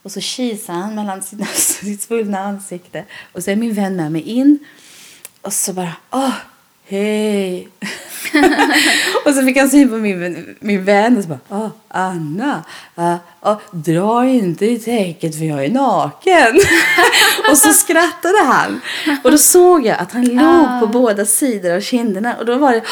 Och 0.03 0.13
så 0.13 0.21
kisar 0.21 0.75
han 0.75 0.95
mellan 0.95 1.23
sina, 1.23 1.47
sitt 1.55 2.03
svullna 2.03 2.39
ansikte. 2.39 3.05
Och 3.33 3.45
så 3.45 3.51
är 3.51 3.57
min 3.57 3.75
vän 3.75 3.97
med 3.97 4.13
mig 4.13 4.23
in. 4.23 4.59
Och 5.41 5.53
så 5.53 5.73
bara, 5.73 5.97
åh, 6.11 6.35
hej. 6.85 7.69
och 9.25 9.35
så 9.35 9.43
fick 9.43 9.57
han 9.57 9.71
syn 9.71 9.89
på 9.89 9.97
min, 9.97 10.57
min 10.61 10.85
vän 10.85 11.17
och 11.17 11.23
så 11.23 11.29
bara, 11.29 11.41
åh, 11.49 11.69
Anna, 11.89 12.65
uh, 12.99 13.17
uh, 13.47 13.59
dra 13.71 14.29
inte 14.29 14.67
i 14.67 14.79
täcket 14.79 15.39
för 15.39 15.45
jag 15.45 15.65
är 15.65 15.71
naken. 15.71 16.61
och 17.51 17.59
så 17.59 17.73
skrattade 17.73 18.45
han. 18.45 18.81
Och 19.25 19.31
då 19.31 19.39
såg 19.39 19.87
jag 19.87 19.99
att 19.99 20.13
han 20.13 20.25
låg 20.25 20.81
på 20.81 20.87
båda 20.87 21.25
sidor 21.25 21.77
av 21.77 21.81
kinderna. 21.81 22.37
Och 22.37 22.47
då 22.47 22.59
var 22.59 22.73
det, 22.73 22.79
oh, 22.79 22.85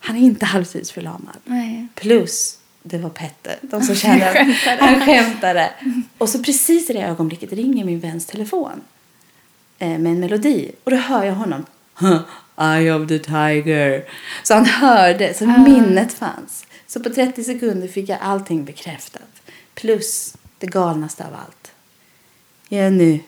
han 0.00 0.16
är 0.16 0.20
inte 0.20 0.46
halvtidsförlamad. 0.46 1.36
Plus, 1.94 2.58
det 2.82 2.98
var 2.98 3.10
Petter, 3.10 3.56
de 3.60 3.82
som 3.82 3.94
känner, 3.94 4.56
han 4.80 5.00
skämtade. 5.00 5.70
Och 6.18 6.28
så 6.28 6.42
precis 6.42 6.90
i 6.90 6.92
det 6.92 7.02
ögonblicket 7.02 7.52
ringer 7.52 7.84
min 7.84 8.00
väns 8.00 8.26
telefon 8.26 8.80
eh, 9.78 9.88
med 9.88 10.12
en 10.12 10.20
melodi. 10.20 10.70
Och 10.84 10.90
då 10.90 10.96
hör 10.96 11.24
jag 11.24 11.34
honom 11.34 11.64
Eye 12.58 12.94
of 12.94 13.08
the 13.08 13.18
Tiger. 13.18 14.04
Så 14.42 14.54
han 14.54 14.66
hörde, 14.66 15.34
så 15.34 15.44
uh. 15.44 15.62
minnet 15.62 16.12
fanns. 16.12 16.66
Så 16.86 17.00
på 17.00 17.10
30 17.10 17.44
sekunder 17.44 17.88
fick 17.88 18.08
jag 18.08 18.18
allting 18.20 18.64
bekräftat. 18.64 19.42
Plus 19.74 20.36
det 20.58 20.66
galnaste 20.66 21.26
av 21.26 21.34
allt. 21.34 21.72
Jenny, 22.68 23.20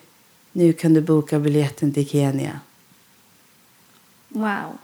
nu 0.53 0.73
kan 0.73 0.95
du 0.95 1.01
boka 1.01 1.39
biljetten 1.39 1.93
till 1.93 2.09
Kenya. 2.09 2.61
Wow. 4.29 4.79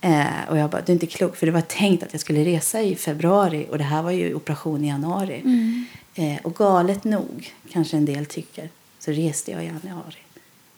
Eh, 0.00 0.48
och 0.48 0.58
jag 0.58 0.70
bara, 0.70 0.82
du 0.82 0.92
är 0.92 0.94
inte 0.94 1.06
klok. 1.06 1.36
För 1.36 1.46
det 1.46 1.52
var 1.52 1.60
tänkt 1.60 2.02
att 2.02 2.12
jag 2.12 2.20
skulle 2.20 2.44
resa 2.44 2.82
i 2.82 2.96
februari 2.96 3.66
och 3.70 3.78
det 3.78 3.84
här 3.84 4.02
var 4.02 4.10
ju 4.10 4.34
operation 4.34 4.84
i 4.84 4.88
januari. 4.88 5.40
Mm. 5.40 5.84
Eh, 6.14 6.38
och 6.42 6.54
galet 6.54 7.04
nog, 7.04 7.52
kanske 7.70 7.96
en 7.96 8.04
del 8.04 8.26
tycker, 8.26 8.68
så 8.98 9.10
reste 9.10 9.50
jag 9.50 9.64
i 9.64 9.66
januari. 9.66 10.18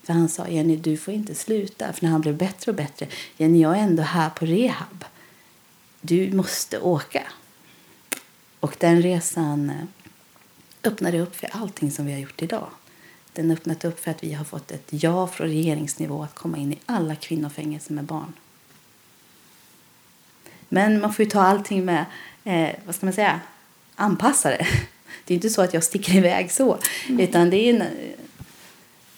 För 0.04 0.12
han 0.12 0.28
sa, 0.28 0.48
Jenny 0.48 0.76
du 0.76 0.96
får 0.96 1.14
inte 1.14 1.34
sluta. 1.34 1.92
För 1.92 2.04
när 2.04 2.10
han 2.10 2.20
blev 2.20 2.36
bättre 2.36 2.70
och 2.70 2.76
bättre, 2.76 3.06
Jenny 3.36 3.62
jag 3.62 3.78
är 3.78 3.82
ändå 3.82 4.02
här 4.02 4.30
på 4.30 4.46
rehab. 4.46 5.04
Du 6.00 6.32
måste 6.32 6.80
åka. 6.80 7.22
Och 8.60 8.76
den 8.78 9.02
resan 9.02 9.70
eh, 9.70 9.76
öppnade 10.84 11.20
upp 11.20 11.36
för 11.36 11.48
allting 11.52 11.90
som 11.90 12.06
vi 12.06 12.12
har 12.12 12.18
gjort 12.18 12.42
idag. 12.42 12.68
Den 13.32 13.50
öppnade 13.50 13.88
upp 13.88 14.00
för 14.00 14.10
att 14.10 14.24
vi 14.24 14.32
har 14.32 14.44
fått 14.44 14.70
ett 14.70 14.86
ja 14.90 15.26
från 15.26 15.46
regeringsnivå 15.46 16.22
att 16.22 16.34
komma 16.34 16.58
in 16.58 16.72
i 16.72 16.78
alla 16.86 17.16
kvinnofängelser 17.16 17.94
med 17.94 18.04
barn. 18.04 18.32
Men 20.68 21.00
man 21.00 21.14
får 21.14 21.24
ju 21.24 21.30
ta 21.30 21.42
allting 21.42 21.84
med, 21.84 22.04
eh, 22.44 22.76
vad 22.86 22.94
ska 22.94 23.06
man 23.06 23.12
säga, 23.12 23.40
anpassa 23.94 24.50
det. 24.50 24.66
Det 25.24 25.34
är 25.34 25.36
inte 25.36 25.50
så 25.50 25.62
att 25.62 25.74
jag 25.74 25.84
sticker 25.84 26.14
iväg 26.14 26.52
så, 26.52 26.78
mm. 27.08 27.20
utan 27.20 27.50
det 27.50 27.56
är 27.56 27.74
en, 27.74 27.82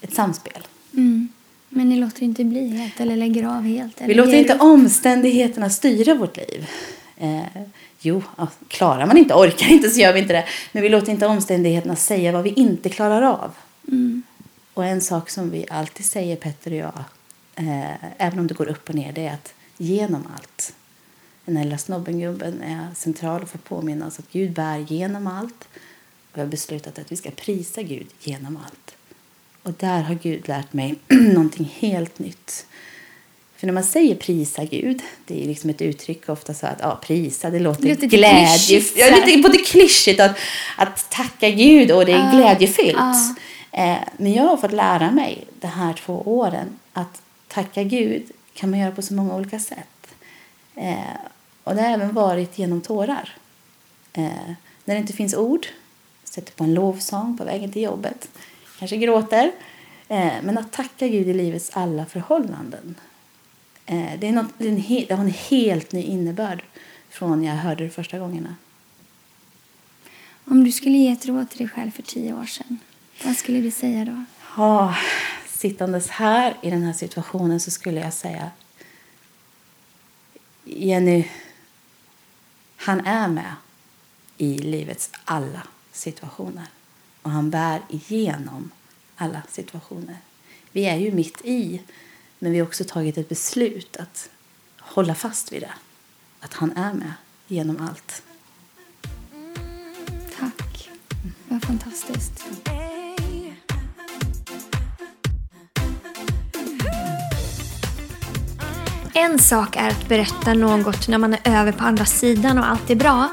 ett 0.01 0.13
samspel. 0.13 0.67
Mm. 0.93 1.27
Men 1.69 1.89
ni 1.89 1.95
låter 1.95 2.23
inte 2.23 2.43
bli 2.43 2.67
helt 2.67 2.99
eller 2.99 3.15
lägger 3.15 3.43
av 3.43 3.61
helt? 3.61 4.01
Vi 4.01 4.13
låter 4.13 4.33
inte 4.33 4.57
omständigheterna 4.57 5.69
styra 5.69 6.13
vårt 6.13 6.37
liv. 6.37 6.67
Eh, 7.17 7.61
jo, 7.99 8.23
klarar 8.67 9.05
man 9.05 9.17
inte, 9.17 9.33
orkar 9.33 9.67
inte 9.67 9.89
så 9.89 9.99
gör 9.99 10.13
vi 10.13 10.19
inte 10.19 10.33
det. 10.33 10.45
Men 10.71 10.83
vi 10.83 10.89
låter 10.89 11.11
inte 11.11 11.27
omständigheterna 11.27 11.95
säga 11.95 12.31
vad 12.31 12.43
vi 12.43 12.49
inte 12.49 12.89
klarar 12.89 13.21
av. 13.21 13.51
Mm. 13.87 14.23
Och 14.73 14.85
en 14.85 15.01
sak 15.01 15.29
som 15.29 15.49
vi 15.49 15.65
alltid 15.69 16.05
säger, 16.05 16.35
Petter 16.35 16.71
och 16.71 16.77
jag, 16.77 17.03
eh, 17.55 17.93
även 18.17 18.39
om 18.39 18.47
det 18.47 18.53
går 18.53 18.67
upp 18.67 18.89
och 18.89 18.95
ner, 18.95 19.11
det 19.11 19.25
är 19.25 19.33
att 19.33 19.53
genom 19.77 20.27
allt. 20.35 20.73
Den 21.45 21.57
här 21.57 21.63
lilla 21.63 21.77
snobbengubben 21.77 22.61
är 22.61 22.87
central 22.95 23.41
och 23.41 23.49
får 23.49 23.59
påminna 23.59 24.07
oss 24.07 24.19
att 24.19 24.31
Gud 24.31 24.53
bär 24.53 24.77
genom 24.77 25.27
allt. 25.27 25.67
Och 26.31 26.37
vi 26.37 26.41
har 26.41 26.47
beslutat 26.47 26.99
att 26.99 27.11
vi 27.11 27.15
ska 27.15 27.31
prisa 27.31 27.81
Gud 27.81 28.07
genom 28.19 28.57
allt. 28.57 28.96
Och 29.67 29.73
där 29.73 30.01
har 30.01 30.15
Gud 30.15 30.47
lärt 30.47 30.73
mig 30.73 30.95
någonting 31.07 31.73
helt 31.79 32.19
nytt. 32.19 32.65
För 33.55 33.67
när 33.67 33.73
man 33.73 33.83
säger 33.83 34.15
prisa 34.15 34.65
Gud, 34.65 35.01
det 35.25 35.43
är 35.43 35.47
liksom 35.47 35.69
ett 35.69 35.81
uttryck 35.81 36.29
ofta 36.29 36.53
så 36.53 36.67
att 36.67 36.77
ja, 36.81 36.99
prisa, 37.03 37.49
det 37.49 37.59
låter 37.59 37.83
lite 37.83 38.07
glädje, 38.07 38.83
ja, 38.95 39.15
lite 39.25 39.41
både 39.41 39.57
klyschigt 39.57 40.19
att, 40.19 40.37
att 40.77 41.09
tacka 41.09 41.49
Gud 41.49 41.91
och 41.91 42.05
det 42.05 42.11
är 42.11 42.23
uh, 42.23 42.35
glädjefyllt. 42.35 42.97
Uh. 42.97 43.31
Eh, 43.71 43.97
men 44.17 44.33
jag 44.33 44.43
har 44.43 44.57
fått 44.57 44.71
lära 44.71 45.11
mig 45.11 45.47
de 45.59 45.67
här 45.67 45.93
två 45.93 46.21
åren 46.25 46.79
att 46.93 47.21
tacka 47.47 47.83
Gud 47.83 48.23
kan 48.53 48.69
man 48.71 48.79
göra 48.79 48.91
på 48.91 49.01
så 49.01 49.13
många 49.13 49.35
olika 49.35 49.59
sätt. 49.59 50.07
Eh, 50.75 50.97
och 51.63 51.75
det 51.75 51.81
har 51.81 51.89
även 51.89 52.13
varit 52.13 52.57
genom 52.57 52.81
tårar. 52.81 53.35
Eh, 54.13 54.51
när 54.85 54.95
det 54.95 54.97
inte 54.97 55.13
finns 55.13 55.33
ord 55.33 55.67
sätter 56.23 56.53
på 56.53 56.63
en 56.63 56.73
lovsång 56.73 57.37
på 57.37 57.43
vägen 57.43 57.71
till 57.71 57.81
jobbet, 57.81 58.27
kanske 58.79 58.97
gråter. 58.97 59.51
Eh, 60.07 60.33
men 60.43 60.57
att 60.57 60.71
tacka 60.71 61.07
Gud 61.07 61.27
i 61.27 61.33
livets 61.33 61.69
alla 61.73 62.05
förhållanden. 62.05 62.95
Eh, 63.85 64.19
det, 64.19 64.27
är 64.27 64.31
något, 64.31 64.53
det, 64.57 64.67
är 64.67 64.71
en 64.71 65.05
det 65.07 65.13
har 65.13 65.23
en 65.23 65.33
helt 65.49 65.91
ny 65.91 66.01
innebörd 66.01 66.63
från 67.09 67.43
jag 67.43 67.55
hörde 67.55 67.83
det 67.83 67.89
första 67.89 68.19
gångerna. 68.19 68.55
Om 70.45 70.63
du 70.63 70.71
skulle 70.71 70.97
ge 70.97 71.11
ett 71.11 71.25
råd 71.25 71.49
till 71.49 71.57
dig 71.57 71.67
själv 71.67 71.91
för 71.91 72.03
tio 72.03 72.33
år 72.33 72.45
sedan, 72.45 72.79
vad 73.23 73.37
skulle 73.37 73.61
du 73.61 73.71
säga 73.71 74.05
då? 74.05 74.23
Ja, 74.57 74.95
sittandes 75.47 76.09
här 76.09 76.57
i 76.61 76.69
den 76.69 76.83
här 76.83 76.93
situationen 76.93 77.59
så 77.59 77.71
skulle 77.71 77.99
jag 77.99 78.13
säga 78.13 78.51
Jenny, 80.63 81.27
han 82.75 82.99
är 83.05 83.27
med 83.27 83.55
i 84.37 84.57
livets 84.57 85.09
alla 85.25 85.63
situationer. 85.91 86.67
Och 87.27 87.33
han 87.33 87.49
bär 87.49 87.81
igenom 87.89 88.71
alla 89.15 89.41
situationer. 89.49 90.17
Vi 90.71 90.85
är 90.85 90.95
ju 90.95 91.11
mitt 91.11 91.41
i, 91.45 91.81
men 92.39 92.51
vi 92.51 92.59
har 92.59 92.67
också 92.67 92.83
tagit 92.83 93.17
ett 93.17 93.29
beslut 93.29 93.97
att 93.97 94.29
hålla 94.79 95.15
fast 95.15 95.51
vid 95.51 95.61
det. 95.61 95.71
Att 96.39 96.53
han 96.53 96.77
är 96.77 96.93
med 96.93 97.13
genom 97.47 97.77
allt. 97.81 98.23
Tack. 100.39 100.89
Var 101.47 101.59
fantastiskt. 101.59 102.45
En 109.13 109.39
sak 109.39 109.75
är 109.75 109.89
att 109.89 110.07
berätta 110.07 110.53
något 110.53 111.07
när 111.07 111.17
man 111.17 111.33
är 111.33 111.39
över 111.43 111.71
på 111.71 111.83
andra 111.83 112.05
sidan 112.05 112.57
och 112.57 112.69
allt 112.69 112.89
är 112.89 112.95
bra. 112.95 113.29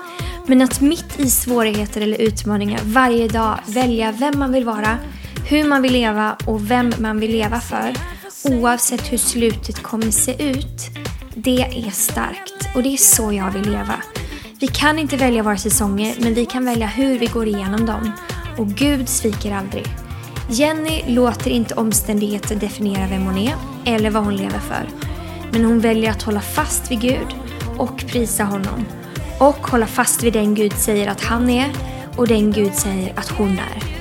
Men 0.46 0.62
att 0.62 0.80
mitt 0.80 1.20
i 1.20 1.30
svårigheter 1.30 2.00
eller 2.00 2.20
utmaningar 2.20 2.80
varje 2.84 3.28
dag 3.28 3.58
välja 3.66 4.12
vem 4.12 4.38
man 4.38 4.52
vill 4.52 4.64
vara, 4.64 4.98
hur 5.48 5.64
man 5.64 5.82
vill 5.82 5.92
leva 5.92 6.36
och 6.46 6.70
vem 6.70 6.92
man 6.98 7.20
vill 7.20 7.30
leva 7.30 7.60
för. 7.60 7.94
Oavsett 8.44 9.12
hur 9.12 9.18
slutet 9.18 9.82
kommer 9.82 10.10
se 10.10 10.50
ut. 10.50 10.90
Det 11.34 11.60
är 11.60 11.90
starkt 11.90 12.68
och 12.76 12.82
det 12.82 12.88
är 12.88 12.96
så 12.96 13.32
jag 13.32 13.50
vill 13.50 13.70
leva. 13.70 14.02
Vi 14.60 14.66
kan 14.66 14.98
inte 14.98 15.16
välja 15.16 15.42
våra 15.42 15.56
säsonger 15.56 16.14
men 16.20 16.34
vi 16.34 16.46
kan 16.46 16.64
välja 16.64 16.86
hur 16.86 17.18
vi 17.18 17.26
går 17.26 17.46
igenom 17.46 17.86
dem. 17.86 18.12
Och 18.58 18.68
Gud 18.68 19.08
sviker 19.08 19.54
aldrig. 19.54 19.86
Jenny 20.50 21.02
låter 21.06 21.50
inte 21.50 21.74
omständigheter 21.74 22.56
definiera 22.56 23.08
vem 23.08 23.22
hon 23.22 23.38
är 23.38 23.54
eller 23.84 24.10
vad 24.10 24.24
hon 24.24 24.36
lever 24.36 24.58
för. 24.58 24.88
Men 25.52 25.64
hon 25.64 25.80
väljer 25.80 26.10
att 26.10 26.22
hålla 26.22 26.40
fast 26.40 26.90
vid 26.90 27.00
Gud 27.00 27.26
och 27.78 27.98
prisa 28.06 28.44
honom. 28.44 28.84
Och 29.38 29.66
hålla 29.66 29.86
fast 29.86 30.22
vid 30.22 30.32
den 30.32 30.54
Gud 30.54 30.72
säger 30.72 31.10
att 31.10 31.20
han 31.20 31.50
är 31.50 31.72
och 32.16 32.28
den 32.28 32.52
Gud 32.52 32.74
säger 32.74 33.18
att 33.18 33.28
hon 33.28 33.50
är. 33.50 33.93